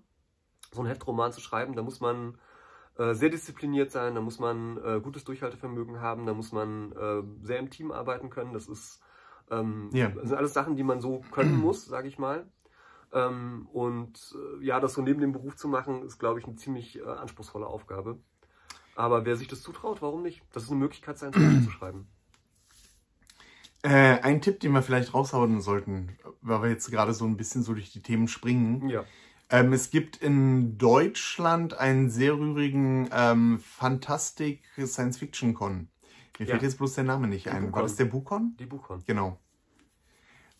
so 0.73 0.81
einen 0.81 0.89
Heftroman 0.89 1.31
zu 1.31 1.41
schreiben, 1.41 1.75
da 1.75 1.83
muss 1.83 2.01
man 2.01 2.37
äh, 2.97 3.13
sehr 3.13 3.29
diszipliniert 3.29 3.91
sein, 3.91 4.15
da 4.15 4.21
muss 4.21 4.39
man 4.39 4.77
äh, 4.77 4.99
gutes 5.01 5.23
Durchhaltevermögen 5.23 6.01
haben, 6.01 6.25
da 6.25 6.33
muss 6.33 6.51
man 6.51 6.91
äh, 6.91 7.23
sehr 7.45 7.59
im 7.59 7.69
Team 7.69 7.91
arbeiten 7.91 8.29
können. 8.29 8.53
Das 8.53 8.67
ist 8.67 9.01
ähm, 9.51 9.89
das 10.09 10.29
sind 10.29 10.37
alles 10.37 10.53
Sachen, 10.53 10.75
die 10.75 10.83
man 10.83 11.01
so 11.01 11.21
können 11.31 11.59
muss, 11.59 11.85
sage 11.85 12.07
ich 12.07 12.17
mal. 12.17 12.47
Ähm, 13.13 13.67
und 13.71 14.35
äh, 14.35 14.65
ja, 14.65 14.79
das 14.79 14.93
so 14.93 15.01
neben 15.01 15.21
dem 15.21 15.31
Beruf 15.31 15.55
zu 15.55 15.67
machen, 15.67 16.03
ist, 16.03 16.19
glaube 16.19 16.39
ich, 16.39 16.45
eine 16.45 16.55
ziemlich 16.55 16.99
äh, 16.99 17.03
anspruchsvolle 17.03 17.67
Aufgabe. 17.67 18.17
Aber 18.95 19.25
wer 19.25 19.35
sich 19.37 19.47
das 19.47 19.61
zutraut, 19.61 20.01
warum 20.01 20.23
nicht? 20.23 20.41
Das 20.51 20.63
ist 20.63 20.69
eine 20.69 20.79
Möglichkeit, 20.79 21.17
sein 21.17 21.33
zu 21.33 21.71
schreiben. 21.71 22.07
Äh, 23.81 24.19
ein 24.21 24.41
Tipp, 24.41 24.59
den 24.59 24.71
wir 24.71 24.81
vielleicht 24.81 25.13
raushauen 25.13 25.61
sollten, 25.61 26.17
weil 26.41 26.61
wir 26.61 26.69
jetzt 26.69 26.89
gerade 26.89 27.13
so 27.13 27.25
ein 27.25 27.37
bisschen 27.37 27.63
so 27.63 27.73
durch 27.73 27.91
die 27.91 28.01
Themen 28.01 28.27
springen. 28.27 28.89
Ja. 28.89 29.03
Ähm, 29.49 29.73
es 29.73 29.91
gibt 29.91 30.17
in 30.17 30.77
Deutschland 30.77 31.77
einen 31.77 32.09
sehr 32.09 32.33
rührigen 32.33 33.09
ähm, 33.11 33.59
Fantastic 33.59 34.63
Science 34.85 35.17
Fiction 35.17 35.53
Con. 35.53 35.89
Mir 36.39 36.47
fällt 36.47 36.63
jetzt 36.63 36.77
bloß 36.77 36.95
der 36.95 37.03
Name 37.03 37.27
nicht 37.27 37.49
ein. 37.49 37.71
War 37.73 37.83
das 37.83 37.95
der 37.95 38.05
Bukon? 38.05 38.55
Die 38.57 38.65
Bukon. 38.65 39.03
Genau. 39.05 39.37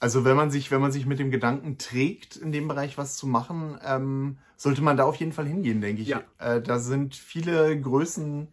Also 0.04 0.26
wenn 0.26 0.36
man 0.36 0.52
sich, 0.52 0.70
wenn 0.70 0.82
man 0.82 0.92
sich 0.92 1.06
mit 1.06 1.18
dem 1.20 1.32
Gedanken 1.32 1.78
trägt, 1.78 2.36
in 2.36 2.52
dem 2.52 2.68
Bereich 2.68 2.98
was 2.98 3.16
zu 3.16 3.26
machen, 3.26 3.80
ähm, 3.86 4.38
sollte 4.58 4.82
man 4.82 4.98
da 4.98 5.06
auf 5.06 5.16
jeden 5.16 5.32
Fall 5.32 5.46
hingehen, 5.46 5.80
denke 5.80 6.02
ich. 6.02 6.10
Ja. 6.10 6.24
Äh, 6.40 6.62
da 6.62 6.80
sind 6.80 7.16
viele 7.16 7.80
Größen, 7.80 8.50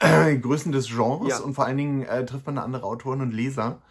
äh, 0.00 0.34
Größen 0.40 0.72
des 0.72 0.88
Genres 0.88 1.28
ja. 1.28 1.38
und 1.40 1.52
vor 1.52 1.66
allen 1.66 1.76
Dingen 1.76 2.02
äh, 2.04 2.24
trifft 2.24 2.46
man 2.46 2.54
da 2.54 2.62
andere 2.62 2.84
Autoren 2.84 3.20
und 3.20 3.34
Leser. 3.34 3.82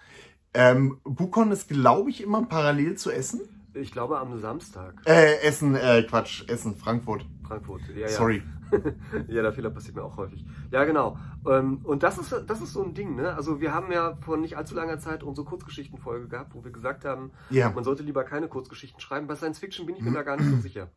Ähm, 0.56 0.98
Bukon 1.04 1.52
ist, 1.52 1.70
glaube 1.70 2.10
ich, 2.10 2.24
immer 2.24 2.44
parallel 2.48 2.96
zu 2.96 3.12
Essen. 3.12 3.42
Ich 3.76 3.92
glaube 3.92 4.18
am 4.18 4.40
Samstag. 4.40 4.96
Äh, 5.06 5.42
Essen, 5.42 5.76
äh, 5.76 6.02
Quatsch, 6.02 6.50
Essen, 6.50 6.76
Frankfurt. 6.76 7.28
Frankfurt, 7.48 7.82
ja, 7.94 8.02
ja. 8.02 8.08
Sorry. 8.08 8.42
ja, 9.28 9.42
der 9.42 9.54
Fehler 9.54 9.70
passiert 9.70 9.96
mir 9.96 10.04
auch 10.04 10.18
häufig. 10.18 10.46
Ja, 10.72 10.84
genau. 10.86 11.18
Ähm, 11.48 11.80
und 11.84 12.04
das 12.04 12.18
ist, 12.18 12.34
das 12.48 12.62
ist 12.62 12.74
so 12.74 12.84
ein 12.84 12.94
Ding, 12.94 13.16
ne? 13.16 13.34
Also 13.34 13.62
wir 13.62 13.74
haben 13.74 13.92
ja 13.92 14.16
vor 14.22 14.38
nicht 14.38 14.58
allzu 14.58 14.76
langer 14.76 15.00
Zeit 15.00 15.24
unsere 15.24 15.46
Kurzgeschichtenfolge 15.46 16.28
gehabt, 16.28 16.56
wo 16.56 16.64
wir 16.64 16.72
gesagt 16.72 17.06
haben, 17.06 17.32
ja. 17.50 17.70
man 17.70 17.84
sollte 17.84 18.04
lieber 18.04 18.24
keine 18.24 18.48
Kurzgeschichten 18.48 19.00
schreiben. 19.00 19.28
Bei 19.28 19.36
Science 19.36 19.60
Fiction 19.60 19.86
bin 19.86 19.96
ich 19.96 20.02
mir 20.02 20.12
da 20.12 20.24
gar 20.24 20.38
nicht 20.38 20.50
so 20.50 20.58
sicher. 20.58 20.90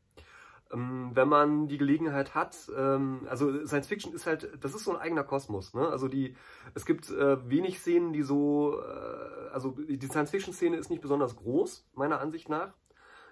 Ähm, 0.72 1.10
wenn 1.14 1.28
man 1.28 1.68
die 1.68 1.78
Gelegenheit 1.78 2.34
hat, 2.34 2.56
ähm, 2.76 3.26
also 3.28 3.64
Science 3.66 3.86
Fiction 3.86 4.12
ist 4.12 4.26
halt, 4.26 4.50
das 4.60 4.74
ist 4.74 4.84
so 4.84 4.92
ein 4.92 5.00
eigener 5.00 5.24
Kosmos, 5.24 5.72
ne? 5.74 5.88
Also 5.88 6.08
die, 6.08 6.36
es 6.74 6.84
gibt 6.84 7.10
äh, 7.10 7.48
wenig 7.48 7.78
Szenen, 7.78 8.12
die 8.12 8.22
so, 8.22 8.78
äh, 8.80 9.50
also 9.52 9.70
die 9.70 10.06
Science 10.06 10.30
Fiction 10.30 10.52
Szene 10.52 10.76
ist 10.76 10.90
nicht 10.90 11.00
besonders 11.00 11.36
groß, 11.36 11.86
meiner 11.94 12.20
Ansicht 12.20 12.48
nach, 12.48 12.74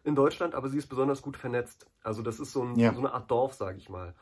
in 0.06 0.14
Deutschland, 0.14 0.54
aber 0.54 0.68
sie 0.68 0.78
ist 0.78 0.86
besonders 0.86 1.20
gut 1.20 1.36
vernetzt. 1.36 1.86
Also 2.02 2.22
das 2.22 2.38
ist 2.38 2.52
so, 2.52 2.62
ein, 2.62 2.78
ja. 2.78 2.92
so 2.92 3.00
eine 3.00 3.12
Art 3.12 3.30
Dorf, 3.30 3.54
sage 3.54 3.78
ich 3.78 3.88
mal. 3.88 4.14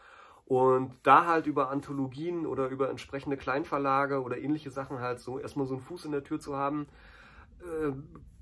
Und 0.46 0.92
da 1.02 1.26
halt 1.26 1.46
über 1.46 1.70
Anthologien 1.70 2.46
oder 2.46 2.68
über 2.68 2.90
entsprechende 2.90 3.36
Kleinverlage 3.36 4.22
oder 4.22 4.38
ähnliche 4.38 4.70
Sachen 4.70 5.00
halt 5.00 5.20
so 5.20 5.38
erstmal 5.38 5.66
so 5.66 5.74
einen 5.74 5.82
Fuß 5.82 6.06
in 6.06 6.12
der 6.12 6.24
Tür 6.24 6.40
zu 6.40 6.56
haben, 6.56 6.86
äh, 7.60 7.92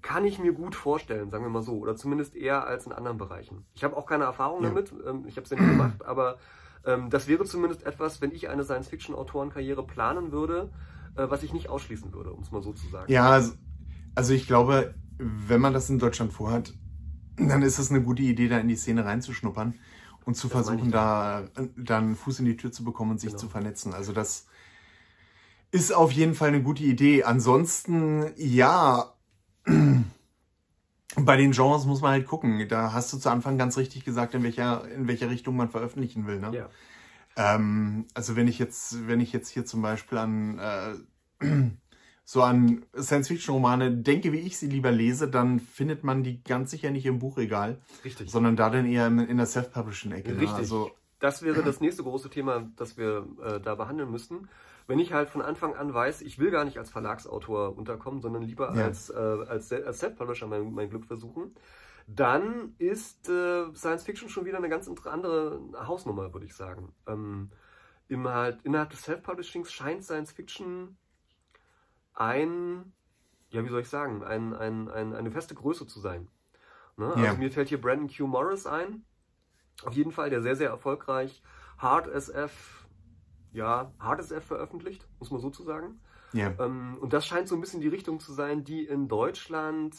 kann 0.03 0.25
ich 0.25 0.39
mir 0.39 0.53
gut 0.53 0.75
vorstellen, 0.75 1.31
sagen 1.31 1.45
wir 1.45 1.51
mal 1.51 1.63
so. 1.63 1.79
Oder 1.79 1.97
zumindest 1.97 2.35
eher 2.35 2.67
als 2.67 2.87
in 2.87 2.93
anderen 2.93 3.19
Bereichen. 3.19 3.65
Ich 3.75 3.85
habe 3.85 3.97
auch 3.97 4.07
keine 4.07 4.25
Erfahrung 4.25 4.63
ja. 4.63 4.69
damit, 4.69 4.93
ähm, 5.07 5.25
ich 5.27 5.37
habe 5.37 5.45
es 5.45 5.51
ja 5.51 5.57
nicht 5.59 5.69
gemacht, 5.69 6.05
aber 6.05 6.39
ähm, 6.85 7.11
das 7.11 7.29
wäre 7.29 7.45
zumindest 7.45 7.87
etwas, 7.87 8.21
wenn 8.21 8.33
ich 8.33 8.49
eine 8.49 8.65
Science-Fiction-Autorenkarriere 8.65 9.85
planen 9.85 10.33
würde, 10.33 10.71
äh, 11.17 11.27
was 11.29 11.43
ich 11.43 11.53
nicht 11.53 11.69
ausschließen 11.69 12.13
würde, 12.13 12.33
um 12.33 12.43
es 12.43 12.51
mal 12.51 12.63
so 12.63 12.73
zu 12.73 12.89
sagen. 12.89 13.13
Ja, 13.13 13.31
also, 13.31 13.55
also 14.15 14.33
ich 14.33 14.47
glaube, 14.47 14.95
wenn 15.19 15.61
man 15.61 15.73
das 15.73 15.89
in 15.89 15.99
Deutschland 16.01 16.33
vorhat, 16.33 16.75
dann 17.37 17.63
ist 17.63 17.79
es 17.79 17.91
eine 17.91 18.03
gute 18.03 18.23
Idee, 18.23 18.49
da 18.49 18.59
in 18.59 18.69
die 18.69 18.77
Szene 18.77 19.05
reinzuschnuppern 19.05 19.75
und 20.25 20.37
zu 20.37 20.49
das 20.49 20.67
versuchen, 20.67 20.91
da 20.91 21.45
dann 21.77 22.05
einen 22.05 22.17
Fuß 22.17 22.41
in 22.41 22.47
die 22.47 22.57
Tür 22.57 22.73
zu 22.73 22.85
bekommen 22.85 23.13
und 23.13 23.21
sich 23.21 23.31
genau. 23.31 23.41
zu 23.41 23.49
vernetzen. 23.49 23.93
Also 23.95 24.13
das 24.13 24.47
ist 25.71 25.93
auf 25.93 26.13
jeden 26.13 26.35
Fall 26.35 26.49
eine 26.49 26.63
gute 26.63 26.85
Idee. 26.85 27.25
Ansonsten, 27.25 28.31
ja, 28.37 29.15
bei 31.17 31.37
den 31.37 31.53
Genres 31.53 31.87
muss 31.87 32.03
man 32.03 32.13
halt 32.13 32.27
gucken. 32.27 32.69
Da 32.69 32.93
hast 32.93 33.13
du 33.13 33.19
zu 33.19 33.31
Anfang 33.31 33.59
ganz 33.59 33.77
richtig 33.77 34.05
gesagt, 34.05 34.35
in 34.35 34.43
welcher, 34.43 34.89
in 34.91 35.09
welcher 35.09 35.31
Richtung 35.31 35.57
man 35.57 35.71
veröffentlichen 35.71 36.27
will. 36.27 36.41
Ne? 36.41 36.53
Ja. 36.55 36.69
Ähm, 37.37 38.07
also 38.15 38.37
wenn 38.37 38.49
ich 38.49 38.59
jetzt, 38.59 39.09
wenn 39.09 39.21
ich 39.21 39.33
jetzt 39.33 39.49
hier 39.49 39.65
zum 39.65 39.83
Beispiel 39.83 40.19
an 40.19 40.59
äh, 40.59 40.95
so 42.25 42.43
an 42.43 42.85
Science-Fiction-Romane 42.97 43.91
denke, 43.91 44.33
wie 44.33 44.39
ich 44.39 44.57
sie 44.57 44.69
lieber 44.69 44.91
lese, 44.91 45.29
dann 45.29 45.59
findet 45.61 46.05
man 46.05 46.23
die 46.23 46.43
ganz 46.43 46.71
sicher 46.71 46.91
nicht 46.91 47.07
im 47.07 47.19
Buchregal. 47.19 47.81
Richtig. 48.05 48.31
Sondern 48.31 48.57
da 48.57 48.71
dann 48.71 48.87
eher 48.87 49.07
in 49.07 49.37
der 49.37 49.47
Self-Publishing-Ecke. 49.47 50.33
Ne? 50.33 50.41
Richtig. 50.41 50.59
Also, 50.59 50.91
das 51.19 51.43
wäre 51.43 51.63
das 51.63 51.81
nächste 51.81 52.03
große 52.03 52.31
Thema, 52.31 52.69
das 52.77 52.97
wir 52.97 53.27
äh, 53.43 53.61
da 53.61 53.75
behandeln 53.75 54.11
müssten. 54.11 54.49
Wenn 54.87 54.99
ich 54.99 55.13
halt 55.13 55.31
von 55.31 55.43
Anfang 55.43 55.75
an 55.75 55.95
weiß, 55.95 56.23
ich 56.23 56.39
will 56.39 56.51
gar 56.51 56.65
nicht 56.65 56.79
als 56.79 56.91
Verlagsautor 56.91 57.77
unterkommen, 57.77 58.21
sondern 58.21 58.43
lieber 58.43 58.75
ja. 58.75 58.85
als, 58.85 59.11
äh, 59.11 59.15
als, 59.15 59.73
als 59.73 60.01
Self-Publisher 60.01 60.47
mein, 60.47 60.73
mein 60.73 60.91
Glück 60.91 61.07
versuchen, 61.07 61.55
dann 62.07 62.75
ist 62.79 63.29
äh, 63.29 63.73
Science 63.75 64.03
Fiction 64.03 64.29
schon 64.29 64.45
wieder 64.45 64.59
eine 64.59 64.69
ganz 64.69 64.91
andere 65.07 65.61
Hausnummer, 65.87 66.33
würde 66.33 66.47
ich 66.47 66.55
sagen. 66.55 66.93
Ähm, 67.07 67.51
im 68.09 68.29
halt, 68.29 68.61
innerhalb 68.65 68.91
des 68.91 69.03
Self-Publishings 69.03 69.73
scheint 69.73 70.05
Science 70.05 70.33
Fiction 70.33 70.97
ein, 72.15 72.93
ja, 73.51 73.65
wie 73.65 73.69
soll 73.69 73.81
ich 73.81 73.89
sagen, 73.89 74.23
ein, 74.23 74.55
ein, 74.55 74.89
ein, 74.89 75.15
eine 75.15 75.31
feste 75.31 75.55
Größe 75.55 75.87
zu 75.87 76.01
sein. 76.01 76.29
Ne? 76.97 77.07
Also 77.07 77.25
ja. 77.25 77.35
mir 77.35 77.51
fällt 77.51 77.69
hier 77.69 77.81
Brandon 77.81 78.09
Q. 78.09 78.27
Morris 78.27 78.67
ein. 78.67 79.05
Auf 79.85 79.95
jeden 79.95 80.13
Fall, 80.13 80.31
der 80.31 80.43
sehr, 80.43 80.57
sehr 80.57 80.69
erfolgreich 80.69 81.43
Hard 81.79 82.07
SF, 82.07 82.87
ja, 83.53 83.93
Hard 83.99 84.21
SF 84.21 84.45
veröffentlicht, 84.45 85.07
muss 85.19 85.31
man 85.31 85.41
so 85.41 85.51
zu 85.51 85.63
sagen. 85.65 86.01
Ja. 86.33 86.55
Ähm, 86.59 86.97
und 87.01 87.13
das 87.13 87.27
scheint 87.27 87.49
so 87.49 87.55
ein 87.55 87.61
bisschen 87.61 87.81
die 87.81 87.89
Richtung 87.89 88.21
zu 88.21 88.33
sein, 88.33 88.65
die 88.65 88.85
in 88.87 89.09
Deutschland 89.09 89.97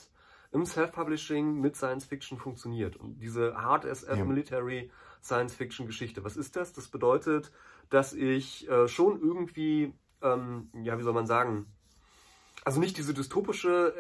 im 0.51 0.65
Self-Publishing 0.65 1.59
mit 1.59 1.75
Science 1.75 2.05
Fiction 2.05 2.37
funktioniert. 2.37 2.95
Und 2.95 3.19
diese 3.19 3.55
Hard 3.55 3.85
SF 3.85 4.17
ja. 4.17 4.25
Military 4.25 4.91
Science 5.21 5.55
Fiction 5.55 5.87
Geschichte, 5.87 6.23
was 6.23 6.37
ist 6.37 6.55
das? 6.55 6.73
Das 6.73 6.87
bedeutet, 6.87 7.51
dass 7.89 8.13
ich 8.13 8.69
äh, 8.69 8.87
schon 8.87 9.19
irgendwie, 9.19 9.93
ähm, 10.21 10.69
ja, 10.83 10.97
wie 10.97 11.03
soll 11.03 11.13
man 11.13 11.27
sagen, 11.27 11.65
also 12.65 12.79
nicht 12.79 12.97
diese 12.97 13.13
dystopische, 13.13 13.93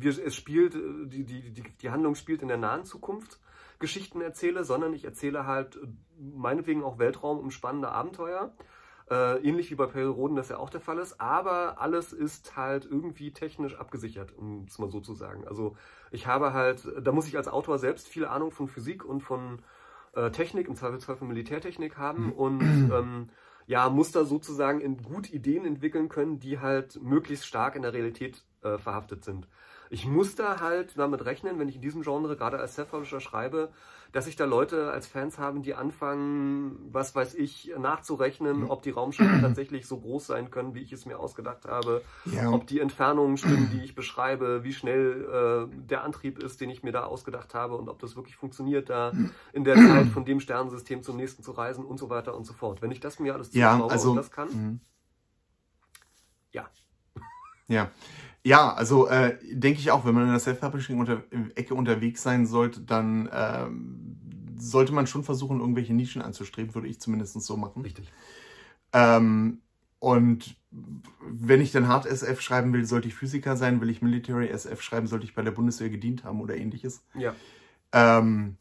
äh, 0.00 0.08
es 0.08 0.34
spielt, 0.34 0.74
äh, 0.74 1.06
die, 1.06 1.24
die, 1.24 1.50
die, 1.50 1.62
die 1.62 1.90
Handlung 1.90 2.14
spielt 2.14 2.42
in 2.42 2.48
der 2.48 2.56
nahen 2.56 2.84
Zukunft, 2.84 3.38
Geschichten 3.78 4.20
erzähle, 4.20 4.64
sondern 4.64 4.92
ich 4.92 5.04
erzähle 5.04 5.46
halt 5.46 5.76
äh, 5.76 5.86
meinetwegen 6.18 6.82
auch 6.82 6.98
Weltraum 6.98 7.38
um 7.38 7.50
spannende 7.50 7.90
Abenteuer. 7.90 8.52
Äh, 9.10 9.38
ähnlich 9.38 9.70
wie 9.70 9.74
bei 9.74 9.86
Perioden 9.86 10.36
das 10.36 10.50
ja 10.50 10.58
auch 10.58 10.68
der 10.68 10.82
Fall 10.82 10.98
ist, 10.98 11.18
aber 11.18 11.80
alles 11.80 12.12
ist 12.12 12.56
halt 12.56 12.84
irgendwie 12.84 13.32
technisch 13.32 13.74
abgesichert, 13.74 14.36
um 14.36 14.64
es 14.68 14.78
mal 14.78 14.90
so 14.90 15.00
zu 15.00 15.14
sagen. 15.14 15.48
Also 15.48 15.76
ich 16.10 16.26
habe 16.26 16.52
halt, 16.52 16.86
da 17.00 17.12
muss 17.12 17.26
ich 17.26 17.38
als 17.38 17.48
Autor 17.48 17.78
selbst 17.78 18.06
viel 18.06 18.26
Ahnung 18.26 18.50
von 18.50 18.68
Physik 18.68 19.06
und 19.06 19.22
von 19.22 19.62
äh, 20.14 20.30
Technik, 20.30 20.68
im 20.68 20.76
Zweifelsfall 20.76 21.16
von 21.16 21.28
Militärtechnik 21.28 21.96
haben 21.96 22.26
mhm. 22.26 22.32
und 22.32 22.60
ähm, 22.60 23.30
ja, 23.68 23.90
Muster 23.90 24.24
sozusagen 24.24 24.80
in 24.80 25.02
gut 25.02 25.30
Ideen 25.30 25.66
entwickeln 25.66 26.08
können, 26.08 26.40
die 26.40 26.58
halt 26.58 27.00
möglichst 27.02 27.46
stark 27.46 27.76
in 27.76 27.82
der 27.82 27.92
Realität 27.92 28.42
äh, 28.62 28.78
verhaftet 28.78 29.24
sind. 29.24 29.46
Ich 29.90 30.06
muss 30.06 30.34
da 30.34 30.60
halt 30.60 30.98
damit 30.98 31.24
rechnen, 31.24 31.58
wenn 31.58 31.68
ich 31.68 31.76
in 31.76 31.82
diesem 31.82 32.02
Genre 32.02 32.36
gerade 32.36 32.58
als 32.58 32.74
Self-Publisher 32.74 33.20
schreibe, 33.20 33.70
dass 34.12 34.26
ich 34.26 34.36
da 34.36 34.46
Leute 34.46 34.90
als 34.90 35.06
Fans 35.06 35.38
haben, 35.38 35.62
die 35.62 35.74
anfangen, 35.74 36.78
was 36.90 37.14
weiß 37.14 37.34
ich, 37.34 37.72
nachzurechnen, 37.78 38.60
mhm. 38.60 38.70
ob 38.70 38.82
die 38.82 38.90
Raumschiffe 38.90 39.38
tatsächlich 39.40 39.86
so 39.86 39.98
groß 39.98 40.26
sein 40.26 40.50
können, 40.50 40.74
wie 40.74 40.80
ich 40.80 40.92
es 40.92 41.04
mir 41.04 41.18
ausgedacht 41.18 41.66
habe, 41.66 42.02
ja. 42.24 42.50
ob 42.50 42.66
die 42.66 42.80
Entfernungen 42.80 43.36
stimmen, 43.36 43.70
die 43.72 43.84
ich 43.84 43.94
beschreibe, 43.94 44.64
wie 44.64 44.72
schnell 44.72 45.68
äh, 45.70 45.86
der 45.88 46.04
Antrieb 46.04 46.42
ist, 46.42 46.60
den 46.60 46.70
ich 46.70 46.82
mir 46.82 46.92
da 46.92 47.04
ausgedacht 47.04 47.54
habe 47.54 47.76
und 47.76 47.88
ob 47.88 47.98
das 47.98 48.16
wirklich 48.16 48.36
funktioniert, 48.36 48.88
da 48.88 49.12
in 49.52 49.64
der 49.64 49.76
Zeit 49.76 50.08
von 50.08 50.24
dem 50.24 50.40
Sternensystem 50.40 51.02
zum 51.02 51.16
nächsten 51.16 51.42
zu 51.42 51.52
reisen 51.52 51.84
und 51.84 51.98
so 51.98 52.08
weiter 52.08 52.34
und 52.34 52.44
so 52.44 52.54
fort. 52.54 52.80
Wenn 52.80 52.90
ich 52.90 53.00
das 53.00 53.18
mir 53.18 53.34
alles 53.34 53.52
ja, 53.52 53.82
also, 53.86 54.10
und 54.10 54.16
das 54.16 54.30
kann, 54.30 54.48
mh. 54.48 54.78
ja. 56.52 56.68
Ja, 57.70 57.90
ja, 58.48 58.72
also 58.72 59.08
äh, 59.08 59.36
denke 59.52 59.78
ich 59.78 59.90
auch, 59.90 60.06
wenn 60.06 60.14
man 60.14 60.24
in 60.24 60.30
der 60.30 60.40
Self-Publishing-Ecke 60.40 61.74
unterwegs 61.74 62.22
sein 62.22 62.46
sollte, 62.46 62.80
dann 62.80 63.28
ähm, 63.30 64.16
sollte 64.56 64.94
man 64.94 65.06
schon 65.06 65.22
versuchen, 65.22 65.60
irgendwelche 65.60 65.92
Nischen 65.92 66.22
anzustreben, 66.22 66.74
würde 66.74 66.88
ich 66.88 66.98
zumindest 66.98 67.38
so 67.42 67.58
machen. 67.58 67.82
Richtig. 67.82 68.10
Ähm, 68.94 69.60
und 69.98 70.56
wenn 71.20 71.60
ich 71.60 71.72
dann 71.72 71.88
Hard 71.88 72.06
SF 72.06 72.40
schreiben 72.40 72.72
will, 72.72 72.86
sollte 72.86 73.08
ich 73.08 73.14
Physiker 73.14 73.54
sein. 73.54 73.82
Will 73.82 73.90
ich 73.90 74.00
Military 74.00 74.48
SF 74.48 74.80
schreiben, 74.80 75.08
sollte 75.08 75.26
ich 75.26 75.34
bei 75.34 75.42
der 75.42 75.50
Bundeswehr 75.50 75.90
gedient 75.90 76.24
haben 76.24 76.40
oder 76.40 76.56
ähnliches. 76.56 77.04
Ja. 77.14 77.34
Ähm, 77.92 78.56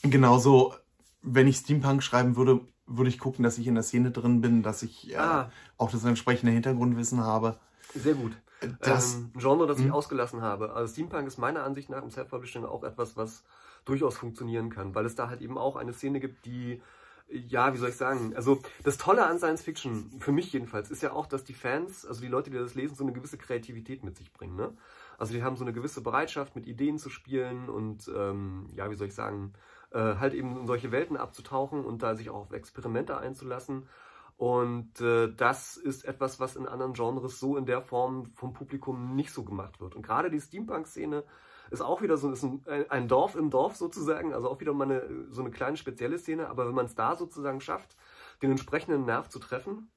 genauso, 0.00 0.72
wenn 1.20 1.48
ich 1.48 1.58
Steampunk 1.58 2.02
schreiben 2.02 2.36
würde, 2.36 2.60
würde 2.86 3.10
ich 3.10 3.18
gucken, 3.18 3.42
dass 3.42 3.58
ich 3.58 3.66
in 3.66 3.74
der 3.74 3.84
Szene 3.84 4.10
drin 4.10 4.40
bin, 4.40 4.62
dass 4.62 4.82
ich 4.82 5.12
äh, 5.12 5.16
ah. 5.16 5.52
auch 5.76 5.90
das 5.90 6.02
entsprechende 6.04 6.52
Hintergrundwissen 6.52 7.20
habe. 7.20 7.58
Sehr 7.94 8.14
gut 8.14 8.32
das 8.80 9.14
ähm, 9.14 9.32
Genre, 9.36 9.66
das 9.66 9.78
ich 9.78 9.86
hm? 9.86 9.92
ausgelassen 9.92 10.42
habe. 10.42 10.72
Also 10.72 10.92
Steampunk 10.92 11.26
ist 11.26 11.38
meiner 11.38 11.64
Ansicht 11.64 11.90
nach 11.90 12.02
im 12.02 12.10
Self-Publishing 12.10 12.64
auch 12.64 12.84
etwas, 12.84 13.16
was 13.16 13.44
durchaus 13.84 14.16
funktionieren 14.16 14.70
kann, 14.70 14.94
weil 14.94 15.06
es 15.06 15.14
da 15.14 15.28
halt 15.28 15.40
eben 15.40 15.58
auch 15.58 15.76
eine 15.76 15.92
Szene 15.92 16.20
gibt, 16.20 16.46
die 16.46 16.80
ja, 17.28 17.72
wie 17.72 17.78
soll 17.78 17.88
ich 17.88 17.96
sagen? 17.96 18.34
Also 18.36 18.60
das 18.84 18.98
Tolle 18.98 19.24
an 19.24 19.38
Science 19.38 19.62
Fiction, 19.62 20.10
für 20.20 20.32
mich 20.32 20.52
jedenfalls, 20.52 20.90
ist 20.90 21.02
ja 21.02 21.12
auch, 21.12 21.26
dass 21.26 21.44
die 21.44 21.54
Fans, 21.54 22.04
also 22.04 22.20
die 22.20 22.28
Leute, 22.28 22.50
die 22.50 22.58
das 22.58 22.74
lesen, 22.74 22.94
so 22.94 23.04
eine 23.04 23.14
gewisse 23.14 23.38
Kreativität 23.38 24.04
mit 24.04 24.18
sich 24.18 24.34
bringen. 24.34 24.54
Ne? 24.54 24.74
Also 25.16 25.32
die 25.32 25.42
haben 25.42 25.56
so 25.56 25.64
eine 25.64 25.72
gewisse 25.72 26.02
Bereitschaft, 26.02 26.54
mit 26.56 26.66
Ideen 26.66 26.98
zu 26.98 27.08
spielen 27.08 27.70
und 27.70 28.10
ähm, 28.14 28.66
ja, 28.74 28.90
wie 28.90 28.96
soll 28.96 29.06
ich 29.06 29.14
sagen, 29.14 29.54
äh, 29.92 29.98
halt 29.98 30.34
eben 30.34 30.58
in 30.58 30.66
solche 30.66 30.92
Welten 30.92 31.16
abzutauchen 31.16 31.86
und 31.86 32.02
da 32.02 32.16
sich 32.16 32.28
auch 32.28 32.36
auf 32.36 32.52
Experimente 32.52 33.16
einzulassen. 33.16 33.88
Und 34.42 35.00
äh, 35.00 35.32
das 35.32 35.76
ist 35.76 36.04
etwas, 36.04 36.40
was 36.40 36.56
in 36.56 36.66
anderen 36.66 36.94
Genres 36.94 37.38
so 37.38 37.56
in 37.56 37.64
der 37.64 37.80
Form 37.80 38.32
vom 38.34 38.52
Publikum 38.52 39.14
nicht 39.14 39.30
so 39.30 39.44
gemacht 39.44 39.80
wird. 39.80 39.94
Und 39.94 40.02
gerade 40.02 40.30
die 40.30 40.40
Steampunk-Szene 40.40 41.22
ist 41.70 41.80
auch 41.80 42.02
wieder 42.02 42.16
so 42.16 42.32
ist 42.32 42.42
ein, 42.42 42.60
ein, 42.88 43.06
Dorf 43.06 43.36
im 43.36 43.50
Dorf 43.50 43.76
sozusagen, 43.76 44.34
also 44.34 44.50
auch 44.50 44.58
wieder 44.58 44.72
mal 44.72 44.90
eine, 44.90 45.26
so 45.30 45.42
eine 45.42 45.52
kleine 45.52 45.76
spezielle 45.76 46.18
Szene. 46.18 46.48
Aber 46.48 46.66
wenn 46.66 46.74
man 46.74 46.86
es 46.86 46.96
da 46.96 47.14
sozusagen 47.14 47.60
schafft, 47.60 47.96
den 48.42 48.50
entsprechenden 48.50 49.04
Nerv 49.04 49.28
zu 49.28 49.38
treffen 49.38 49.92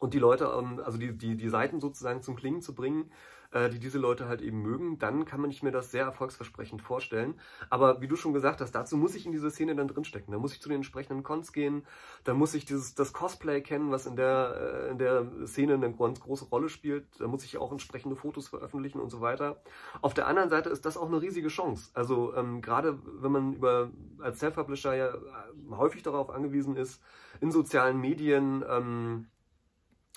und 0.00 0.14
die 0.14 0.18
Leute, 0.18 0.46
ähm, 0.46 0.80
also 0.82 0.96
die, 0.96 1.18
die, 1.18 1.36
die 1.36 1.48
Seiten 1.50 1.78
sozusagen 1.78 2.22
zum 2.22 2.36
Klingen 2.36 2.62
zu 2.62 2.74
bringen, 2.74 3.12
äh, 3.50 3.70
die 3.70 3.78
diese 3.78 3.98
Leute 3.98 4.28
halt 4.28 4.42
eben 4.42 4.60
mögen, 4.60 4.98
dann 4.98 5.24
kann 5.24 5.40
man 5.40 5.48
nicht 5.48 5.62
mir 5.62 5.70
das 5.70 5.90
sehr 5.90 6.04
erfolgsversprechend 6.04 6.82
vorstellen. 6.82 7.40
Aber 7.70 8.00
wie 8.00 8.08
du 8.08 8.16
schon 8.16 8.34
gesagt 8.34 8.60
hast, 8.60 8.72
dazu 8.72 8.96
muss 8.96 9.14
ich 9.14 9.24
in 9.24 9.32
diese 9.32 9.50
Szene 9.50 9.74
dann 9.74 9.88
drinstecken. 9.88 10.32
Da 10.32 10.38
muss 10.38 10.52
ich 10.52 10.60
zu 10.60 10.68
den 10.68 10.76
entsprechenden 10.76 11.22
Cons 11.22 11.52
gehen, 11.52 11.86
da 12.24 12.34
muss 12.34 12.54
ich 12.54 12.66
dieses, 12.66 12.94
das 12.94 13.12
Cosplay 13.12 13.62
kennen, 13.62 13.90
was 13.90 14.06
in 14.06 14.16
der, 14.16 14.88
äh, 14.88 14.90
in 14.90 14.98
der 14.98 15.46
Szene 15.46 15.74
eine 15.74 15.92
ganz 15.94 16.20
große 16.20 16.46
Rolle 16.46 16.68
spielt. 16.68 17.06
Da 17.18 17.26
muss 17.26 17.44
ich 17.44 17.58
auch 17.58 17.72
entsprechende 17.72 18.16
Fotos 18.16 18.48
veröffentlichen 18.48 19.00
und 19.00 19.10
so 19.10 19.20
weiter. 19.20 19.62
Auf 20.02 20.14
der 20.14 20.26
anderen 20.26 20.50
Seite 20.50 20.68
ist 20.68 20.84
das 20.84 20.96
auch 20.96 21.08
eine 21.08 21.22
riesige 21.22 21.48
Chance. 21.48 21.90
Also 21.94 22.34
ähm, 22.34 22.60
gerade 22.60 22.98
wenn 23.04 23.32
man 23.32 23.54
über 23.54 23.90
als 24.20 24.40
Self-Publisher 24.40 24.94
ja 24.94 25.08
äh, 25.08 25.70
häufig 25.70 26.02
darauf 26.02 26.30
angewiesen 26.30 26.76
ist, 26.76 27.02
in 27.40 27.50
sozialen 27.50 28.00
Medien 28.00 28.64
ähm, 28.68 29.28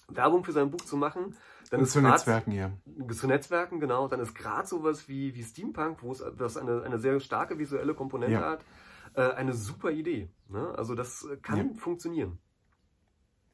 Werbung 0.10 0.44
für 0.44 0.52
sein 0.52 0.72
Buch 0.72 0.82
zu 0.82 0.98
machen, 0.98 1.36
dann 1.72 1.80
ist 1.80 1.94
zu 1.94 2.02
grad, 2.02 2.12
Netzwerken, 2.12 2.52
ja. 2.52 2.72
Zu 3.14 3.28
Netzwerken, 3.28 3.80
genau. 3.80 4.10
Dann 4.10 4.20
ist 4.20 4.36
gerade 4.36 4.68
sowas 4.68 5.08
wie, 5.08 5.34
wie 5.36 5.44
Steampunk, 5.44 6.04
wo 6.04 6.12
es 6.12 6.22
das 6.38 6.58
eine, 6.58 6.84
eine 6.84 7.00
sehr 7.00 7.18
starke 7.22 7.58
visuelle 7.58 7.94
Komponente 7.94 8.34
ja. 8.34 8.42
hat, 8.42 8.66
äh, 9.14 9.34
eine 9.36 9.54
super 9.54 9.90
Idee. 9.90 10.30
Ne? 10.50 10.74
Also 10.78 10.96
das 10.96 11.26
kann 11.42 11.58
ja. 11.58 11.80
funktionieren. 11.80 12.40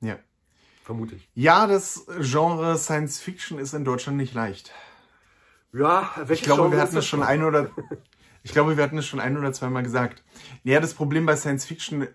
Ja. 0.02 0.18
Vermute 0.84 1.14
ich. 1.14 1.30
Ja, 1.36 1.68
das 1.68 2.08
Genre 2.20 2.76
Science 2.78 3.20
Fiction 3.20 3.60
ist 3.60 3.76
in 3.76 3.86
Deutschland 3.86 4.18
nicht 4.18 4.34
leicht. 4.34 4.74
Ja, 5.72 6.10
welches 6.16 6.40
Ich 6.40 6.44
glaube, 6.44 6.64
Genre 6.64 6.76
wir 6.76 6.82
hatten 6.82 6.98
es 6.98 7.06
schon 7.06 7.22
ein 7.22 7.44
oder 7.44 7.70
ich 8.42 8.52
glaube, 8.52 8.78
wir 8.78 8.84
hatten 8.84 8.98
es 8.98 9.06
schon 9.06 9.20
ein 9.20 9.38
oder 9.38 9.54
zweimal 9.54 9.84
gesagt. 9.84 10.24
Ja, 10.64 10.80
das 10.80 10.96
Problem 10.96 11.28
bei 11.28 11.36
Science 11.36 11.66
Fiction 11.66 12.08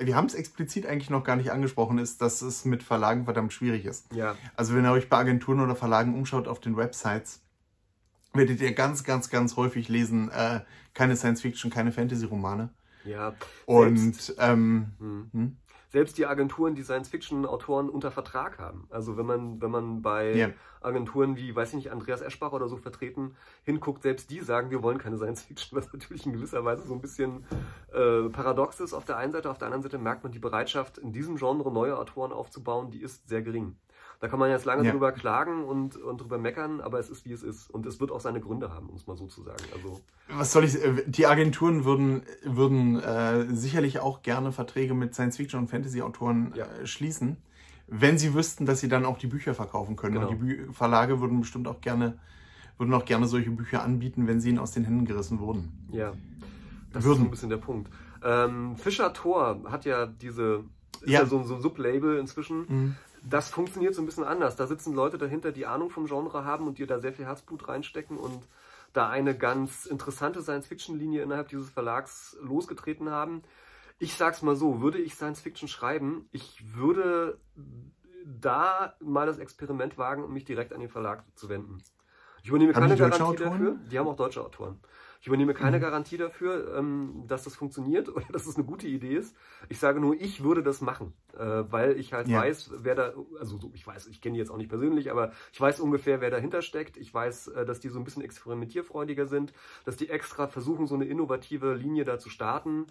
wir 0.00 0.16
haben 0.16 0.26
es 0.26 0.34
explizit 0.34 0.86
eigentlich 0.86 1.10
noch 1.10 1.24
gar 1.24 1.36
nicht 1.36 1.52
angesprochen, 1.52 1.98
ist, 1.98 2.22
dass 2.22 2.42
es 2.42 2.64
mit 2.64 2.82
Verlagen 2.82 3.24
verdammt 3.24 3.52
schwierig 3.52 3.84
ist. 3.84 4.12
Ja. 4.14 4.36
Also 4.56 4.74
wenn 4.74 4.84
ihr 4.84 4.92
euch 4.92 5.08
bei 5.08 5.18
Agenturen 5.18 5.60
oder 5.60 5.76
Verlagen 5.76 6.14
umschaut 6.14 6.48
auf 6.48 6.60
den 6.60 6.76
Websites, 6.76 7.42
werdet 8.32 8.60
ihr 8.60 8.72
ganz, 8.72 9.04
ganz, 9.04 9.28
ganz 9.30 9.56
häufig 9.56 9.88
lesen, 9.88 10.30
äh, 10.30 10.60
keine 10.94 11.16
Science-Fiction, 11.16 11.70
keine 11.70 11.92
Fantasy-Romane. 11.92 12.70
Ja. 13.04 13.34
Und 13.66 14.34
ähm, 14.38 14.92
hm. 14.98 15.30
Hm? 15.32 15.56
Selbst 15.90 16.16
die 16.18 16.26
Agenturen, 16.26 16.74
die 16.74 16.82
Science-Fiction-Autoren 16.82 17.88
unter 17.88 18.10
Vertrag 18.10 18.58
haben. 18.58 18.86
Also 18.90 19.16
wenn 19.16 19.26
man, 19.26 19.60
wenn 19.60 19.70
man 19.70 20.02
bei 20.02 20.34
yeah. 20.34 20.50
Agenturen 20.80 21.36
wie, 21.36 21.54
weiß 21.54 21.70
ich 21.70 21.74
nicht, 21.74 21.92
Andreas 21.92 22.22
Eschbach 22.22 22.52
oder 22.52 22.68
so 22.68 22.76
vertreten 22.76 23.36
hinguckt, 23.64 24.02
selbst 24.02 24.30
die 24.30 24.40
sagen, 24.40 24.70
wir 24.70 24.82
wollen 24.82 24.98
keine 24.98 25.16
Science-Fiction, 25.16 25.76
was 25.76 25.92
natürlich 25.92 26.24
in 26.24 26.32
gewisser 26.32 26.64
Weise 26.64 26.86
so 26.86 26.94
ein 26.94 27.00
bisschen 27.00 27.44
äh, 27.92 28.28
paradox 28.30 28.80
ist 28.80 28.94
auf 28.94 29.04
der 29.04 29.16
einen 29.16 29.32
Seite. 29.32 29.50
Auf 29.50 29.58
der 29.58 29.66
anderen 29.66 29.82
Seite 29.82 29.98
merkt 29.98 30.22
man 30.22 30.32
die 30.32 30.38
Bereitschaft, 30.38 30.98
in 30.98 31.12
diesem 31.12 31.36
Genre 31.36 31.72
neue 31.72 31.98
Autoren 31.98 32.32
aufzubauen, 32.32 32.90
die 32.90 33.02
ist 33.02 33.28
sehr 33.28 33.42
gering. 33.42 33.76
Da 34.20 34.28
kann 34.28 34.38
man 34.38 34.50
jetzt 34.50 34.66
lange 34.66 34.84
Ja. 34.84 34.92
drüber 34.92 35.12
klagen 35.12 35.64
und, 35.64 35.96
und 35.96 36.20
drüber 36.20 36.36
meckern, 36.36 36.80
aber 36.82 36.98
es 36.98 37.08
ist 37.08 37.24
wie 37.24 37.32
es 37.32 37.42
ist. 37.42 37.70
Und 37.70 37.86
es 37.86 38.00
wird 38.00 38.10
auch 38.12 38.20
seine 38.20 38.40
Gründe 38.40 38.70
haben, 38.70 38.88
um 38.90 38.96
es 38.96 39.06
mal 39.06 39.16
so 39.16 39.26
zu 39.26 39.42
sagen. 39.42 39.62
Also, 39.74 40.00
Was 40.28 40.52
soll 40.52 40.64
ich, 40.64 40.74
äh, 40.84 41.04
die 41.06 41.26
Agenturen 41.26 41.86
würden, 41.86 42.22
würden 42.44 43.00
äh, 43.00 43.46
sicherlich 43.54 43.98
auch 44.00 44.20
gerne 44.22 44.52
Verträge 44.52 44.92
mit 44.92 45.14
Science-Fiction- 45.14 45.60
und 45.60 45.68
Fantasy-Autoren 45.68 46.52
Ja. 46.54 46.66
äh, 46.66 46.86
schließen, 46.86 47.38
wenn 47.88 48.18
sie 48.18 48.34
wüssten, 48.34 48.66
dass 48.66 48.80
sie 48.80 48.88
dann 48.88 49.06
auch 49.06 49.16
die 49.16 49.26
Bücher 49.26 49.54
verkaufen 49.54 49.96
können. 49.96 50.16
Genau. 50.16 50.28
Und 50.28 50.38
die 50.38 50.44
Bü 50.66 50.72
Verlage 50.72 51.20
würden 51.22 51.40
bestimmt 51.40 51.66
auch 51.66 51.80
gerne, 51.80 52.18
würden 52.76 52.92
auch 52.92 53.06
gerne 53.06 53.26
solche 53.26 53.50
Bücher 53.50 53.82
anbieten, 53.82 54.26
wenn 54.26 54.40
sie 54.40 54.50
ihnen 54.50 54.58
aus 54.58 54.72
den 54.72 54.84
Händen 54.84 55.06
gerissen 55.06 55.40
wurden. 55.40 55.72
ja. 55.92 56.12
Das 56.92 57.04
ist 57.04 57.08
Würden. 57.08 57.18
so 57.20 57.24
ein 57.26 57.30
bisschen 57.30 57.50
der 57.50 57.56
Punkt. 57.58 57.88
Ähm, 58.24 58.74
Fischer 58.76 59.12
Tor 59.12 59.60
hat 59.70 59.84
ja 59.84 60.06
diese, 60.06 60.64
ist 61.00 61.08
Ja. 61.08 61.20
ja, 61.20 61.26
so, 61.26 61.42
so 61.44 61.54
ein 61.54 61.62
Sublabel 61.62 62.18
inzwischen. 62.18 62.58
Mhm. 62.68 62.96
Das 63.22 63.50
funktioniert 63.50 63.94
so 63.94 64.02
ein 64.02 64.06
bisschen 64.06 64.24
anders. 64.24 64.56
Da 64.56 64.66
sitzen 64.66 64.94
Leute 64.94 65.18
dahinter, 65.18 65.52
die 65.52 65.66
Ahnung 65.66 65.90
vom 65.90 66.06
Genre 66.06 66.44
haben 66.44 66.66
und 66.66 66.78
die 66.78 66.86
da 66.86 66.98
sehr 66.98 67.12
viel 67.12 67.26
Herzblut 67.26 67.68
reinstecken 67.68 68.16
und 68.16 68.42
da 68.92 69.08
eine 69.08 69.36
ganz 69.36 69.86
interessante 69.86 70.42
Science-Fiction-Linie 70.42 71.22
innerhalb 71.22 71.48
dieses 71.48 71.70
Verlags 71.70 72.36
losgetreten 72.40 73.10
haben. 73.10 73.42
Ich 73.98 74.14
sag's 74.14 74.42
mal 74.42 74.56
so, 74.56 74.80
würde 74.80 74.98
ich 74.98 75.14
Science-Fiction 75.14 75.68
schreiben, 75.68 76.28
ich 76.32 76.74
würde 76.74 77.38
da 78.24 78.94
mal 79.00 79.26
das 79.26 79.38
Experiment 79.38 79.98
wagen 79.98 80.24
und 80.24 80.32
mich 80.32 80.44
direkt 80.44 80.72
an 80.72 80.80
den 80.80 80.88
Verlag 80.88 81.24
zu 81.34 81.48
wenden. 81.48 81.78
Ich 82.42 82.48
übernehme 82.48 82.74
Haben 82.74 82.82
keine 82.82 82.96
Garantie 82.96 83.22
Autoren? 83.22 83.50
dafür. 83.50 83.78
Die 83.90 83.98
haben 83.98 84.08
auch 84.08 84.16
deutsche 84.16 84.42
Autoren. 84.42 84.80
Ich 85.20 85.26
übernehme 85.26 85.52
keine 85.52 85.76
Mhm. 85.76 85.82
Garantie 85.82 86.16
dafür, 86.16 86.74
ähm, 86.76 87.24
dass 87.26 87.44
das 87.44 87.54
funktioniert 87.54 88.08
oder 88.14 88.24
dass 88.32 88.46
es 88.46 88.56
eine 88.56 88.64
gute 88.64 88.88
Idee 88.88 89.14
ist. 89.16 89.36
Ich 89.68 89.78
sage 89.78 90.00
nur, 90.00 90.14
ich 90.18 90.42
würde 90.42 90.62
das 90.62 90.80
machen, 90.80 91.12
äh, 91.34 91.38
weil 91.70 91.98
ich 91.98 92.12
halt 92.14 92.28
Ja. 92.28 92.38
weiß, 92.38 92.70
wer 92.78 92.94
da, 92.94 93.12
also 93.38 93.58
so, 93.58 93.70
ich 93.74 93.86
weiß, 93.86 94.06
ich 94.06 94.20
kenne 94.22 94.34
die 94.34 94.38
jetzt 94.38 94.50
auch 94.50 94.56
nicht 94.56 94.70
persönlich, 94.70 95.10
aber 95.10 95.32
ich 95.52 95.60
weiß 95.60 95.80
ungefähr, 95.80 96.20
wer 96.22 96.30
dahinter 96.30 96.62
steckt. 96.62 96.96
Ich 96.96 97.12
weiß, 97.12 97.48
äh, 97.48 97.66
dass 97.66 97.80
die 97.80 97.90
so 97.90 97.98
ein 97.98 98.04
bisschen 98.04 98.22
experimentierfreudiger 98.22 99.26
sind, 99.26 99.52
dass 99.84 99.96
die 99.96 100.08
extra 100.08 100.48
versuchen, 100.48 100.86
so 100.86 100.94
eine 100.94 101.04
innovative 101.04 101.74
Linie 101.74 102.04
da 102.04 102.18
zu 102.18 102.30
starten. 102.30 102.86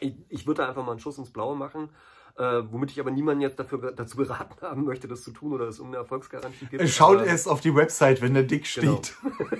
Ich, 0.00 0.14
ich 0.28 0.46
würde 0.46 0.62
da 0.62 0.68
einfach 0.68 0.84
mal 0.84 0.90
einen 0.92 1.00
Schuss 1.00 1.18
ins 1.18 1.30
Blaue 1.32 1.56
machen. 1.56 1.88
Äh, 2.36 2.62
womit 2.72 2.90
ich 2.90 2.98
aber 2.98 3.12
niemanden 3.12 3.42
jetzt 3.42 3.60
dafür 3.60 3.92
dazu 3.92 4.16
geraten 4.16 4.56
haben 4.60 4.84
möchte, 4.84 5.06
das 5.06 5.22
zu 5.22 5.30
tun 5.30 5.52
oder 5.52 5.68
es 5.68 5.78
irgendeine 5.78 6.02
Erfolgsgarantie 6.02 6.66
gibt. 6.66 6.82
Äh, 6.82 6.88
Schaut 6.88 7.18
aber- 7.18 7.26
erst 7.26 7.46
auf 7.48 7.60
die 7.60 7.74
Website, 7.76 8.22
wenn 8.22 8.34
der 8.34 8.42
Dick 8.42 8.64
Genau. 8.74 8.96
steht. 9.02 9.16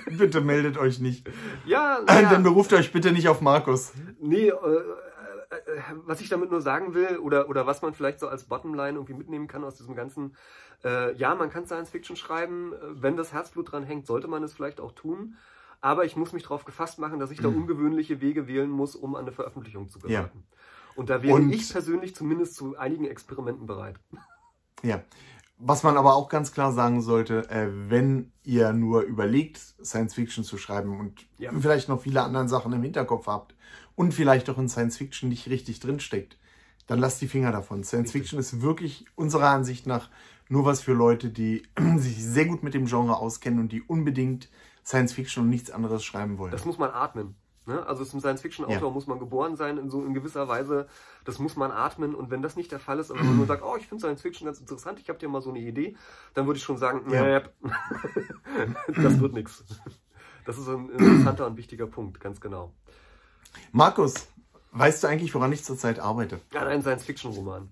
bitte 0.17 0.41
meldet 0.41 0.77
euch 0.77 0.99
nicht. 0.99 1.25
Ja, 1.65 2.01
Dann 2.05 2.23
ja. 2.23 2.39
beruft 2.39 2.73
euch 2.73 2.91
bitte 2.91 3.13
nicht 3.13 3.29
auf 3.29 3.39
Markus. 3.39 3.93
Nee, 4.19 4.49
äh, 4.49 4.51
äh, 4.51 4.53
äh, 4.53 5.81
was 6.05 6.19
ich 6.19 6.27
damit 6.27 6.51
nur 6.51 6.59
sagen 6.59 6.93
will, 6.93 7.17
oder, 7.19 7.47
oder 7.49 7.65
was 7.65 7.81
man 7.81 7.93
vielleicht 7.93 8.19
so 8.19 8.27
als 8.27 8.43
Bottomline 8.43 8.97
irgendwie 8.97 9.13
mitnehmen 9.13 9.47
kann 9.47 9.63
aus 9.63 9.75
diesem 9.75 9.95
ganzen, 9.95 10.35
äh, 10.83 11.15
ja, 11.15 11.33
man 11.33 11.49
kann 11.49 11.65
Science 11.65 11.89
Fiction 11.91 12.17
schreiben, 12.17 12.73
wenn 12.91 13.15
das 13.15 13.31
Herzblut 13.31 13.71
dran 13.71 13.83
hängt, 13.83 14.05
sollte 14.05 14.27
man 14.27 14.43
es 14.43 14.53
vielleicht 14.53 14.81
auch 14.81 14.91
tun. 14.91 15.35
Aber 15.79 16.03
ich 16.03 16.15
muss 16.17 16.33
mich 16.33 16.43
darauf 16.43 16.65
gefasst 16.65 16.99
machen, 16.99 17.19
dass 17.19 17.31
ich 17.31 17.39
da 17.39 17.47
ungewöhnliche 17.47 18.19
Wege 18.19 18.47
wählen 18.47 18.69
muss, 18.69 18.97
um 18.97 19.15
an 19.15 19.21
eine 19.21 19.31
Veröffentlichung 19.31 19.87
zu 19.87 19.99
Mhm. 19.99 20.09
Ja. 20.09 20.29
Und 20.95 21.09
da 21.09 21.21
wäre 21.21 21.35
Und- 21.35 21.51
ich 21.51 21.69
persönlich 21.71 22.15
zumindest 22.15 22.55
zu 22.55 22.77
einigen 22.77 23.05
Experimenten 23.05 23.65
bereit. 23.67 23.95
Ja. 24.83 25.03
Was 25.57 25.83
man 25.83 25.95
aber 25.97 26.15
auch 26.15 26.27
ganz 26.27 26.51
klar 26.51 26.73
sagen 26.73 27.01
sollte, 27.01 27.49
äh, 27.49 27.67
wenn 27.89 28.31
ihr 28.43 28.73
nur 28.73 29.01
überlegt, 29.03 29.57
Science 29.83 30.13
Fiction 30.13 30.43
zu 30.43 30.57
schreiben 30.57 30.99
und 30.99 31.25
Ja. 31.37 31.51
vielleicht 31.57 31.87
noch 31.87 32.01
viele 32.01 32.21
andere 32.23 32.47
Sachen 32.49 32.73
im 32.73 32.83
Hinterkopf 32.83 33.27
habt 33.27 33.55
und 33.95 34.13
vielleicht 34.13 34.49
auch 34.49 34.57
in 34.57 34.67
Science 34.67 34.97
Fiction 34.97 35.29
nicht 35.29 35.47
richtig 35.49 35.79
drinsteckt, 35.79 36.37
dann 36.87 36.99
lasst 36.99 37.21
die 37.21 37.27
Finger 37.29 37.51
davon. 37.53 37.83
Science 37.85 38.09
Richtig. 38.09 38.21
Fiction 38.31 38.39
ist 38.39 38.61
wirklich 38.61 39.05
unserer 39.15 39.49
Ansicht 39.49 39.87
nach 39.87 40.09
nur 40.49 40.65
was 40.65 40.81
für 40.81 40.93
Leute, 40.93 41.29
die 41.29 41.63
sich 41.97 42.23
sehr 42.23 42.45
gut 42.45 42.61
mit 42.61 42.73
dem 42.73 42.85
Genre 42.85 43.17
auskennen 43.17 43.59
und 43.59 43.71
die 43.71 43.81
unbedingt 43.81 44.49
Science 44.85 45.13
Fiction 45.13 45.43
und 45.45 45.49
nichts 45.49 45.71
anderes 45.71 46.03
schreiben 46.03 46.37
wollen. 46.37 46.51
Das 46.51 46.65
muss 46.65 46.77
man 46.77 46.91
atmen. 46.91 47.35
Ne? 47.67 47.85
Also 47.87 48.05
zum 48.05 48.19
Science-Fiction-Autor 48.19 48.89
Ja. 48.89 48.93
muss 48.93 49.07
man 49.07 49.17
geboren 49.19 49.55
sein, 49.55 49.77
in 49.77 49.89
so 49.89 50.03
in 50.05 50.13
gewisser 50.13 50.47
Weise. 50.47 50.87
Das 51.23 51.39
muss 51.39 51.55
man 51.55 51.71
atmen. 51.71 52.13
Und 52.13 52.29
wenn 52.29 52.41
das 52.41 52.55
nicht 52.55 52.71
der 52.71 52.79
Fall 52.79 52.99
ist, 52.99 53.09
aber 53.11 53.23
man 53.23 53.37
nur 53.37 53.47
sagt, 53.47 53.63
oh, 53.63 53.75
ich 53.77 53.87
finde 53.87 54.01
Science-Fiction 54.03 54.45
ganz 54.45 54.59
interessant, 54.59 54.99
ich 54.99 55.09
habe 55.09 55.17
dir 55.19 55.29
mal 55.29 55.41
so 55.41 55.49
eine 55.49 55.59
Idee, 55.59 55.95
dann 56.35 56.45
würde 56.45 56.57
ich 56.57 56.63
schon 56.63 56.77
sagen, 56.77 57.09
Ja. 57.11 57.41
Das 58.95 59.19
wird 59.19 59.33
nichts. 59.33 59.63
Das 60.45 60.57
ist 60.57 60.67
ein 60.67 60.89
interessanter 60.89 61.47
und 61.47 61.57
wichtiger 61.57 61.87
Punkt, 61.87 62.19
ganz 62.19 62.39
genau. 62.39 62.71
Markus, 63.71 64.27
weißt 64.71 65.03
du 65.03 65.07
eigentlich, 65.07 65.33
woran 65.33 65.51
ich 65.51 65.63
zurzeit 65.63 65.99
arbeite? 65.99 66.39
Ja, 66.53 66.61
ein 66.67 66.81
Science-Fiction-Roman. 66.81 67.71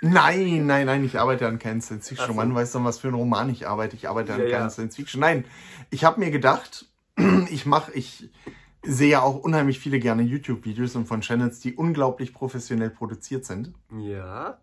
Nein, 0.00 0.64
nein, 0.66 0.86
nein, 0.86 1.04
ich 1.04 1.18
arbeite 1.18 1.46
an 1.48 1.58
keinem 1.58 1.80
Science-Fiction-Roman. 1.80 2.50
So. 2.50 2.54
Weißt 2.54 2.74
du, 2.76 2.84
was 2.84 2.98
für 3.00 3.08
ein 3.08 3.14
Roman 3.14 3.50
ich 3.50 3.66
arbeite? 3.68 3.96
Ich 3.96 4.08
arbeite 4.08 4.32
an 4.32 4.40
Ja, 4.40 4.46
ja. 4.46 4.58
keinem 4.58 4.70
Science-Fiction. 4.70 5.20
Nein, 5.20 5.44
ich 5.90 6.04
habe 6.04 6.20
mir 6.20 6.30
gedacht, 6.30 6.86
ich 7.50 7.66
mache, 7.66 7.92
ich 7.92 8.30
sehe 8.82 9.10
ja 9.10 9.22
auch 9.22 9.36
unheimlich 9.36 9.78
viele 9.78 9.98
gerne 9.98 10.22
YouTube-Videos 10.22 10.96
und 10.96 11.06
von 11.06 11.20
Channels, 11.20 11.60
die 11.60 11.74
unglaublich 11.74 12.32
professionell 12.32 12.90
produziert 12.90 13.44
sind. 13.44 13.72
Ja. 13.98 14.58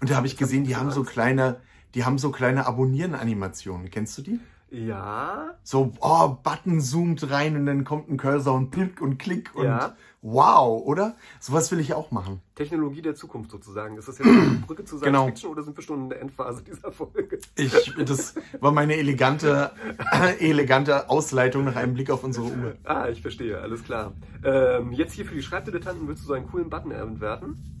Und 0.00 0.10
da 0.10 0.16
habe 0.16 0.26
ich 0.26 0.36
gesehen, 0.36 0.64
die 0.64 0.76
haben 0.76 0.90
so 0.90 1.04
kleine, 1.04 1.60
die 1.94 2.04
haben 2.04 2.18
so 2.18 2.30
kleine 2.30 2.66
Abonnieren-Animationen. 2.66 3.90
Kennst 3.90 4.18
du 4.18 4.22
die? 4.22 4.40
Ja. 4.70 5.54
So, 5.62 5.92
oh, 6.00 6.28
Button 6.42 6.80
zoomt 6.80 7.30
rein 7.30 7.56
und 7.56 7.66
dann 7.66 7.84
kommt 7.84 8.10
ein 8.10 8.16
Cursor 8.16 8.54
und 8.54 8.70
klick 8.70 9.00
und 9.00 9.18
klick 9.18 9.54
und 9.54 9.64
Ja. 9.64 9.96
Wow, 10.22 10.82
oder? 10.84 11.14
Sowas 11.40 11.70
will 11.70 11.80
ich 11.80 11.94
auch 11.94 12.10
machen. 12.10 12.40
Technologie 12.54 13.02
der 13.02 13.14
Zukunft 13.14 13.50
sozusagen. 13.50 13.96
Ist 13.96 14.08
das 14.08 14.18
jetzt 14.18 14.28
eine 14.28 14.62
Brücke 14.66 14.84
zu 14.84 14.98
Genau. 14.98 15.22
Science-Fiction 15.24 15.50
oder 15.52 15.62
sind 15.62 15.76
wir 15.76 15.82
schon 15.84 16.02
in 16.04 16.08
der 16.10 16.20
Endphase 16.20 16.62
dieser 16.62 16.90
Folge? 16.92 17.38
Ich, 17.56 17.94
das 18.04 18.34
war 18.60 18.72
meine 18.72 18.96
elegante, 18.96 19.70
elegante 20.40 21.08
Ausleitung 21.08 21.64
nach 21.64 21.76
einem 21.76 21.94
Blick 21.94 22.10
auf 22.10 22.24
unsere 22.24 22.46
Uhr. 22.46 22.76
Ah, 22.84 23.08
ich 23.08 23.22
verstehe, 23.22 23.58
alles 23.60 23.84
klar. 23.84 24.12
Ähm, 24.44 24.92
jetzt 24.92 25.12
hier 25.12 25.24
für 25.24 25.34
die 25.34 25.42
Schreibdilettanten 25.42 26.06
willst 26.08 26.22
du 26.24 26.26
so 26.28 26.32
einen 26.34 26.46
coolen 26.48 26.68
Button 26.68 26.90
entwerfen? 26.90 27.74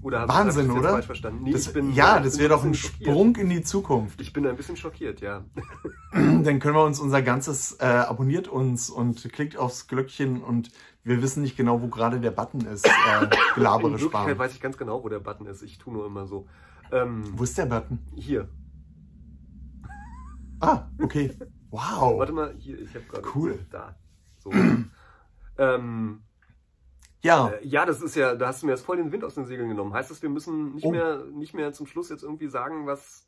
Oder 0.00 0.28
Wahnsinn, 0.28 0.70
oder? 0.70 0.90
falsch 0.90 1.06
verstanden? 1.06 1.42
Nee, 1.42 1.50
Das, 1.50 1.72
bin, 1.72 1.92
ja, 1.92 2.20
das 2.20 2.38
wäre 2.38 2.50
doch 2.50 2.64
ein 2.64 2.72
schockiert. 2.72 3.10
Sprung 3.10 3.34
in 3.34 3.48
die 3.50 3.62
Zukunft. 3.62 4.20
Ich 4.20 4.32
bin 4.32 4.46
ein 4.46 4.56
bisschen 4.56 4.76
schockiert, 4.76 5.20
ja. 5.20 5.44
Dann 6.12 6.60
können 6.60 6.76
wir 6.76 6.84
uns 6.84 7.00
unser 7.00 7.20
ganzes 7.20 7.72
äh, 7.80 7.84
abonniert 7.84 8.46
uns 8.46 8.90
und 8.90 9.30
klickt 9.32 9.56
aufs 9.56 9.88
Glöckchen 9.88 10.40
und 10.40 10.70
wir 11.08 11.22
wissen 11.22 11.42
nicht 11.42 11.56
genau, 11.56 11.80
wo 11.82 11.88
gerade 11.88 12.20
der 12.20 12.30
Button 12.30 12.60
ist. 12.62 12.86
Äh, 12.86 13.24
In 13.24 13.30
Gelabere 13.54 13.90
Wirklichkeit 13.92 14.20
sparen. 14.22 14.38
weiß 14.38 14.52
ich 14.54 14.60
ganz 14.60 14.76
genau, 14.76 15.02
wo 15.02 15.08
der 15.08 15.20
Button 15.20 15.46
ist. 15.46 15.62
Ich 15.62 15.78
tue 15.78 15.92
nur 15.92 16.06
immer 16.06 16.26
so. 16.26 16.46
Ähm, 16.92 17.24
Wo 17.36 17.42
ist 17.44 17.56
der 17.58 17.66
Button? 17.66 17.98
hier. 18.14 18.48
Ah, 20.60 20.88
okay. 21.00 21.36
Wow. 21.70 22.18
Warte 22.18 22.32
mal, 22.32 22.54
hier, 22.58 22.80
ich 22.80 22.94
habe 22.94 23.04
gerade. 23.06 23.28
Cool. 23.34 23.58
Da. 23.70 23.94
So. 24.38 24.50
ähm, 25.58 26.22
Ja, 27.22 27.48
äh, 27.48 27.66
ja, 27.66 27.84
das 27.86 28.00
ist 28.02 28.14
ja, 28.16 28.34
da 28.34 28.48
hast 28.48 28.62
du 28.62 28.66
mir 28.66 28.72
jetzt 28.72 28.84
voll 28.84 28.96
den 28.96 29.12
Wind 29.12 29.24
aus 29.24 29.34
den 29.34 29.44
Segeln 29.46 29.68
genommen. 29.68 29.92
Heißt 29.92 30.10
das, 30.10 30.22
wir 30.22 30.30
müssen 30.30 30.74
nicht, 30.74 30.84
Oh. 30.84 30.90
mehr, 30.90 31.24
nicht 31.32 31.54
mehr 31.54 31.72
zum 31.72 31.86
Schluss 31.86 32.08
jetzt 32.08 32.22
irgendwie 32.22 32.48
sagen, 32.48 32.86
was, 32.86 33.26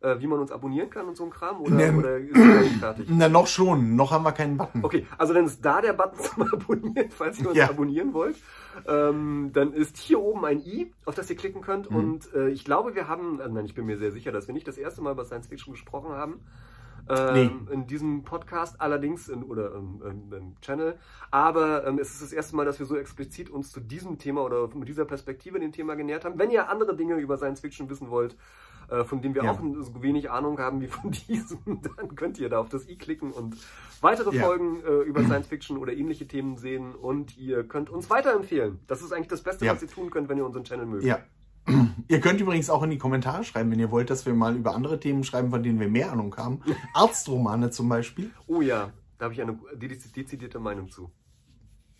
äh, 0.00 0.20
wie 0.20 0.26
man 0.26 0.38
uns 0.38 0.52
abonnieren 0.52 0.90
kann 0.90 1.06
und 1.08 1.16
so 1.16 1.24
ein 1.24 1.30
Kram? 1.30 1.60
Oder, 1.60 1.74
Nee. 1.74 1.90
oder 1.98 2.18
ist 2.18 2.34
das 2.36 2.62
nicht 2.64 2.76
fertig? 2.76 3.06
na 3.10 3.28
noch 3.28 3.46
schon. 3.46 3.96
Noch 3.96 4.10
haben 4.12 4.24
wir 4.24 4.32
keinen 4.32 4.56
Button. 4.56 4.84
Okay, 4.84 5.06
also 5.18 5.34
dann 5.34 5.46
ist 5.46 5.64
da 5.64 5.80
der 5.80 5.92
Button 5.92 6.18
zum 6.22 6.42
Abonnieren, 6.42 7.10
falls 7.10 7.38
ihr 7.40 7.48
uns 7.48 7.56
Ja. 7.56 7.68
abonnieren 7.68 8.12
wollt. 8.14 8.36
Ähm, 8.86 9.50
dann 9.52 9.72
ist 9.72 9.96
hier 9.96 10.20
oben 10.20 10.44
ein 10.44 10.60
i, 10.60 10.92
auf 11.04 11.14
das 11.14 11.28
ihr 11.30 11.36
klicken 11.36 11.60
könnt. 11.62 11.90
Mhm. 11.90 11.96
Und 11.96 12.34
äh, 12.34 12.48
ich 12.50 12.64
glaube, 12.64 12.94
wir 12.94 13.08
haben, 13.08 13.40
äh, 13.40 13.48
nein, 13.48 13.64
ich 13.64 13.74
bin 13.74 13.86
mir 13.86 13.98
sehr 13.98 14.12
sicher, 14.12 14.30
dass 14.32 14.46
wir 14.46 14.54
nicht 14.54 14.68
das 14.68 14.78
erste 14.78 15.02
Mal 15.02 15.12
über 15.12 15.24
Science 15.24 15.48
Fiction 15.48 15.72
gesprochen 15.72 16.10
haben. 16.12 16.40
Ähm, 17.10 17.66
In 17.72 17.86
diesem 17.86 18.22
Podcast, 18.22 18.82
allerdings 18.82 19.30
in, 19.30 19.42
oder 19.42 19.74
im, 19.74 20.02
im, 20.02 20.32
im 20.32 20.60
Channel. 20.60 20.98
Aber 21.30 21.86
ähm, 21.86 21.98
es 21.98 22.10
ist 22.12 22.20
das 22.22 22.32
erste 22.34 22.54
Mal, 22.54 22.66
dass 22.66 22.78
wir 22.78 22.86
so 22.86 22.96
explizit 22.96 23.48
uns 23.48 23.72
zu 23.72 23.80
diesem 23.80 24.18
Thema 24.18 24.42
oder 24.42 24.68
mit 24.74 24.88
dieser 24.88 25.06
Perspektive 25.06 25.58
dem 25.58 25.72
Thema 25.72 25.94
genähert 25.96 26.26
haben. 26.26 26.38
Wenn 26.38 26.50
ihr 26.50 26.68
andere 26.68 26.94
Dinge 26.94 27.14
über 27.16 27.38
Science 27.38 27.60
Fiction 27.60 27.88
wissen 27.88 28.10
wollt, 28.10 28.36
äh, 28.88 29.04
von 29.04 29.20
denen 29.22 29.34
wir 29.34 29.44
Ja. 29.44 29.52
auch 29.52 29.60
so 29.60 30.02
wenig 30.02 30.30
Ahnung 30.30 30.58
haben 30.58 30.80
wie 30.80 30.86
von 30.88 31.10
diesem, 31.28 31.58
dann 31.96 32.14
könnt 32.16 32.38
ihr 32.38 32.48
da 32.48 32.58
auf 32.58 32.68
das 32.68 32.88
i 32.88 32.96
klicken 32.96 33.32
und 33.32 33.56
weitere 34.00 34.34
Ja. 34.36 34.44
Folgen 34.44 34.82
äh, 34.84 35.02
über 35.02 35.22
Science 35.24 35.46
Fiction 35.48 35.76
oder 35.78 35.92
ähnliche 35.92 36.26
Themen 36.26 36.56
sehen 36.56 36.94
und 36.94 37.36
ihr 37.36 37.64
könnt 37.64 37.90
uns 37.90 38.08
weiterempfehlen. 38.10 38.78
Das 38.86 39.02
ist 39.02 39.12
eigentlich 39.12 39.28
das 39.28 39.42
Beste, 39.42 39.64
Ja. 39.66 39.74
was 39.74 39.82
ihr 39.82 39.88
tun 39.88 40.10
könnt, 40.10 40.28
wenn 40.28 40.38
ihr 40.38 40.46
unseren 40.46 40.64
Channel 40.64 40.86
mögt. 40.86 41.04
Ja. 41.04 41.18
Ihr 42.08 42.20
könnt 42.20 42.40
übrigens 42.40 42.70
auch 42.70 42.82
in 42.82 42.88
die 42.88 42.96
Kommentare 42.96 43.44
schreiben, 43.44 43.70
wenn 43.70 43.78
ihr 43.78 43.90
wollt, 43.90 44.08
dass 44.08 44.24
wir 44.24 44.32
mal 44.32 44.56
über 44.56 44.74
andere 44.74 44.98
Themen 45.00 45.22
schreiben, 45.22 45.50
von 45.50 45.62
denen 45.62 45.78
wir 45.78 45.88
mehr 45.88 46.10
Ahnung 46.10 46.34
haben. 46.38 46.62
Arztromane 46.94 47.68
zum 47.70 47.90
Beispiel. 47.90 48.30
Oh 48.46 48.62
ja, 48.62 48.90
da 49.18 49.24
habe 49.26 49.34
ich 49.34 49.42
eine 49.42 49.52
dez- 49.74 50.10
dezidierte 50.14 50.60
Meinung 50.60 50.88
zu. 50.88 51.10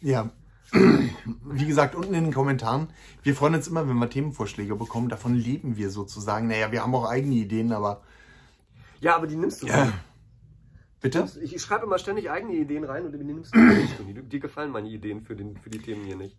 Ja. 0.01 0.31
Wie 0.73 1.67
gesagt, 1.67 1.95
unten 1.95 2.15
in 2.15 2.25
den 2.25 2.33
Kommentaren. 2.35 2.89
Wir 3.23 3.35
freuen 3.35 3.55
uns 3.55 3.69
immer, 3.69 3.89
wenn 3.89 3.97
wir 3.97 4.11
Themenvorschläge 4.11 4.75
bekommen. 4.77 5.09
Davon 5.09 5.35
leben 5.35 5.77
wir 5.77 5.91
sozusagen. 5.91 6.47
Naja, 6.49 6.73
wir 6.73 6.83
haben 6.83 6.95
auch 6.95 7.09
eigene 7.09 7.35
Ideen, 7.37 7.73
aber. 7.73 8.03
Ja, 9.01 9.17
aber 9.17 9.27
die 9.27 9.37
nimmst 9.37 9.63
du 9.63 9.67
Ja. 9.67 9.93
Bitte? 11.01 11.29
Ich, 11.41 11.63
schreibe 11.63 11.87
immer 11.87 11.99
ständig 11.99 12.29
eigene 12.29 12.55
Ideen 12.55 12.83
rein 12.83 13.07
und 13.07 13.13
die 13.13 13.19
nimmst 13.19 13.55
du 13.55 13.59
nicht. 13.59 13.95
Die, 14.09 14.15
dir 14.21 14.41
gefallen 14.41 14.73
meine 14.73 14.89
Ideen 14.89 15.23
für, 15.23 15.37
den, 15.37 15.57
für 15.57 15.71
die 15.71 15.79
Themen 15.79 16.05
hier 16.05 16.17
nicht. 16.17 16.37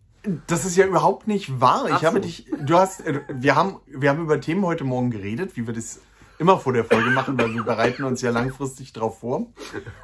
Das 0.48 0.66
ist 0.66 0.76
ja 0.76 0.86
überhaupt 0.86 1.28
nicht 1.28 1.62
wahr. 1.62 1.86
Ach 1.90 1.98
Ich 1.98 2.06
habe 2.06 2.18
so. 2.18 2.24
dich. 2.24 2.52
Du 2.66 2.76
hast. 2.76 3.00
äh, 3.08 3.22
Wir 3.34 3.56
haben, 3.56 3.78
wir 3.88 4.10
haben 4.10 4.22
über 4.22 4.42
Themen 4.42 4.66
heute 4.66 4.84
Morgen 4.84 5.12
geredet, 5.12 5.56
wie 5.56 5.66
wir 5.66 5.74
das 5.74 6.02
immer 6.40 6.60
vor 6.60 6.74
der 6.74 6.84
Folge 6.84 7.10
machen, 7.10 7.38
weil 7.40 7.54
wir 7.54 7.64
bereiten 7.64 8.04
uns 8.04 8.22
ja 8.22 8.32
langfristig 8.32 8.92
drauf 8.92 9.20
vor. 9.20 9.48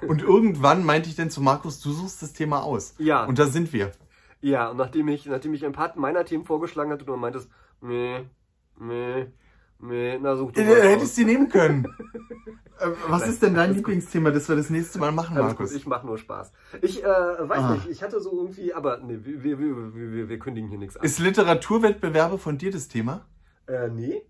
Und 0.07 0.21
irgendwann 0.21 0.85
meinte 0.85 1.09
ich 1.09 1.15
dann 1.15 1.29
zu 1.29 1.41
Markus, 1.41 1.81
du 1.81 1.91
suchst 1.91 2.21
das 2.21 2.31
Thema 2.31 2.63
aus. 2.63 2.93
Ja. 2.97 3.25
Und 3.25 3.37
da 3.39 3.47
sind 3.47 3.73
wir. 3.73 3.91
Ja, 4.45 4.69
und 4.69 4.77
nachdem 4.77 5.07
ich, 5.07 5.25
nachdem 5.25 5.55
ich 5.55 5.65
ein 5.65 5.71
paar 5.71 5.97
meiner 5.97 6.23
Themen 6.23 6.45
vorgeschlagen 6.45 6.91
hatte, 6.91 7.03
du 7.03 7.15
meintest, 7.15 7.49
nee, 7.81 8.29
nee, 8.79 9.25
nee, 9.79 10.19
na 10.19 10.35
such 10.35 10.51
du 10.51 10.61
Äh, 10.61 10.89
hättest 10.89 11.17
die 11.17 11.25
nehmen 11.25 11.49
können. 11.49 11.87
Äh, 12.77 12.89
Was 13.07 13.25
ist 13.25 13.41
denn 13.41 13.55
dein 13.55 13.73
Lieblingsthema, 13.73 14.31
das 14.31 14.49
wir 14.49 14.57
das 14.57 14.69
nächste 14.69 14.99
Mal 14.99 15.13
machen, 15.13 15.37
Alles 15.37 15.51
gut, 15.51 15.59
Markus? 15.59 15.75
ich 15.75 15.87
mache 15.87 16.05
nur 16.05 16.17
Spaß. 16.17 16.51
Ich 16.81 17.01
äh, 17.01 17.07
weiß 17.07 17.57
Ah. 17.57 17.73
nicht, 17.75 17.87
ich 17.87 18.03
hatte 18.03 18.19
so 18.19 18.37
irgendwie, 18.37 18.73
aber 18.73 18.97
nee, 18.97 19.17
wir, 19.21 19.41
wir, 19.43 19.57
wir, 19.59 19.95
wir, 19.95 20.29
wir 20.29 20.39
kündigen 20.39 20.67
hier 20.69 20.77
nichts 20.77 20.97
an. 20.97 21.05
Ist 21.05 21.19
Literaturwettbewerbe 21.19 22.37
von 22.37 22.57
dir 22.57 22.71
das 22.71 22.89
Thema? 22.89 23.25
Äh, 23.67 23.87
nee, 23.87 24.23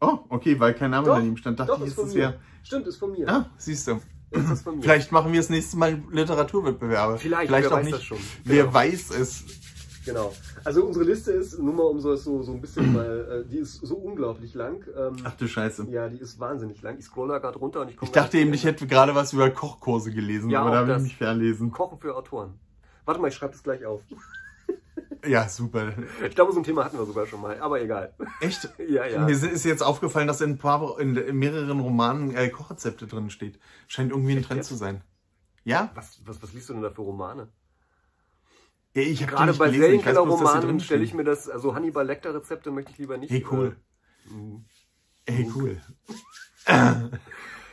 Oh, 0.00 0.18
okay, 0.28 0.58
weil 0.58 0.74
kein 0.74 0.90
Name 0.90 1.06
Doch, 1.06 1.14
daneben 1.16 1.36
stand. 1.36 1.60
Dachte 1.60 1.72
doch, 1.72 1.80
ich, 1.80 1.86
ist 1.86 1.98
ist 1.98 2.06
das 2.06 2.14
ja. 2.14 2.34
Stimmt, 2.64 2.86
ist 2.88 2.96
von 2.96 3.12
mir. 3.12 3.28
Ah, 3.28 3.46
siehst 3.56 3.86
du. 3.86 4.00
Ist 4.30 4.50
das 4.50 4.62
von 4.62 4.76
mir. 4.76 4.82
Vielleicht 4.82 5.10
machen 5.12 5.32
wir 5.32 5.40
das 5.40 5.48
nächste 5.50 5.76
Mal 5.78 6.02
Literaturwettbewerbe. 6.10 7.18
Vielleicht, 7.18 7.48
Vielleicht 7.48 7.64
wer 7.70 7.72
auch 7.72 7.78
weiß 7.78 7.84
nicht. 7.86 7.96
das 7.96 8.04
schon. 8.04 8.18
Wer 8.44 8.64
Genau. 8.64 8.74
weiß 8.74 9.10
es. 9.10 9.44
Genau. 10.04 10.32
Also 10.64 10.84
unsere 10.84 11.04
Liste 11.04 11.32
ist, 11.32 11.58
nur 11.58 11.74
mal 11.74 11.82
um 11.82 12.00
so, 12.00 12.14
so, 12.16 12.42
so 12.42 12.52
ein 12.52 12.60
bisschen 12.60 12.92
mal, 12.94 13.44
äh, 13.46 13.50
die 13.50 13.58
ist 13.58 13.74
so 13.74 13.94
unglaublich 13.96 14.54
lang. 14.54 14.82
Ähm, 14.96 15.16
Ach 15.24 15.34
du 15.34 15.46
Scheiße. 15.46 15.86
ja, 15.90 16.08
die 16.08 16.18
ist 16.18 16.38
wahnsinnig 16.40 16.80
lang. 16.82 16.96
Ich 16.98 17.04
scroll 17.06 17.28
da 17.28 17.38
gerade 17.38 17.58
runter 17.58 17.82
und 17.82 17.90
ich 17.90 17.96
komme 17.96 18.08
Ich 18.08 18.12
dachte 18.12 18.38
eben, 18.38 18.52
ich 18.54 18.64
hätte 18.64 18.86
gerade 18.86 19.14
was 19.14 19.32
über 19.34 19.50
Kochkurse 19.50 20.10
gelesen, 20.12 20.48
Ja, 20.50 20.60
aber 20.62 20.70
da 20.70 20.76
habe 20.78 20.92
ich 20.96 21.02
mich 21.02 21.16
verlesen. 21.16 21.70
Kochen 21.72 21.98
für 21.98 22.16
Autoren. 22.16 22.54
Warte 23.04 23.20
mal, 23.20 23.28
ich 23.28 23.34
schreibe 23.34 23.52
das 23.52 23.62
gleich 23.62 23.84
auf. 23.84 24.00
Ja, 25.26 25.48
super. 25.48 25.92
Ich 26.26 26.34
glaube, 26.34 26.52
so 26.52 26.60
ein 26.60 26.64
Thema 26.64 26.84
hatten 26.84 26.98
wir 26.98 27.04
sogar 27.06 27.26
schon 27.26 27.40
mal, 27.40 27.60
aber 27.60 27.80
egal. 27.80 28.14
Echt? 28.40 28.68
Ja, 28.88 29.06
ja. 29.06 29.24
Mir 29.24 29.32
ist 29.32 29.64
jetzt 29.64 29.82
aufgefallen, 29.82 30.26
dass 30.26 30.40
in, 30.40 30.58
paar, 30.58 30.98
in, 30.98 31.16
in 31.16 31.36
mehreren 31.36 31.80
Romanen 31.80 32.34
äh, 32.34 32.48
Kochrezepte 32.48 33.06
drin 33.06 33.28
steht. 33.30 33.58
Scheint 33.86 34.12
irgendwie 34.12 34.36
ein 34.36 34.42
Trend 34.42 34.58
jetzt? 34.58 34.68
zu 34.68 34.76
sein. 34.76 35.02
Ja? 35.64 35.90
Was, 35.94 36.20
was, 36.24 36.42
was 36.42 36.52
liest 36.54 36.68
du 36.68 36.74
denn 36.74 36.82
da 36.82 36.90
für 36.90 37.02
Romane? 37.02 37.48
ja 38.94 39.02
ich 39.02 39.22
habe 39.22 39.32
Gerade 39.32 39.52
bei 39.54 39.70
Serienkeller-Romanen 39.70 40.80
stelle 40.80 41.04
ich 41.04 41.12
mir 41.12 41.24
das, 41.24 41.48
also 41.48 41.74
Hannibal 41.74 42.06
Lecter-Rezepte 42.06 42.70
möchte 42.70 42.92
ich 42.92 42.98
lieber 42.98 43.18
nicht. 43.18 43.30
Hey, 43.30 43.44
cool. 43.50 43.76
Äh. 45.26 45.32
Hey, 45.32 45.52
cool. 45.54 45.80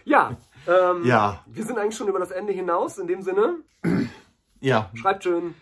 ja, 0.04 0.38
ähm, 0.68 1.06
Ja, 1.06 1.44
wir 1.46 1.64
sind 1.64 1.78
eigentlich 1.78 1.96
schon 1.96 2.10
über 2.10 2.20
das 2.20 2.32
Ende 2.32 2.52
hinaus. 2.52 2.98
In 2.98 3.08
dem 3.08 3.22
Sinne, 3.22 3.60
ja. 4.60 4.92
schreibt 4.96 5.24
schön. 5.24 5.56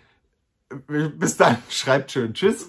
Bis 0.87 1.37
dann. 1.37 1.57
Schreibt 1.69 2.11
schön. 2.11 2.33
Tschüss. 2.33 2.67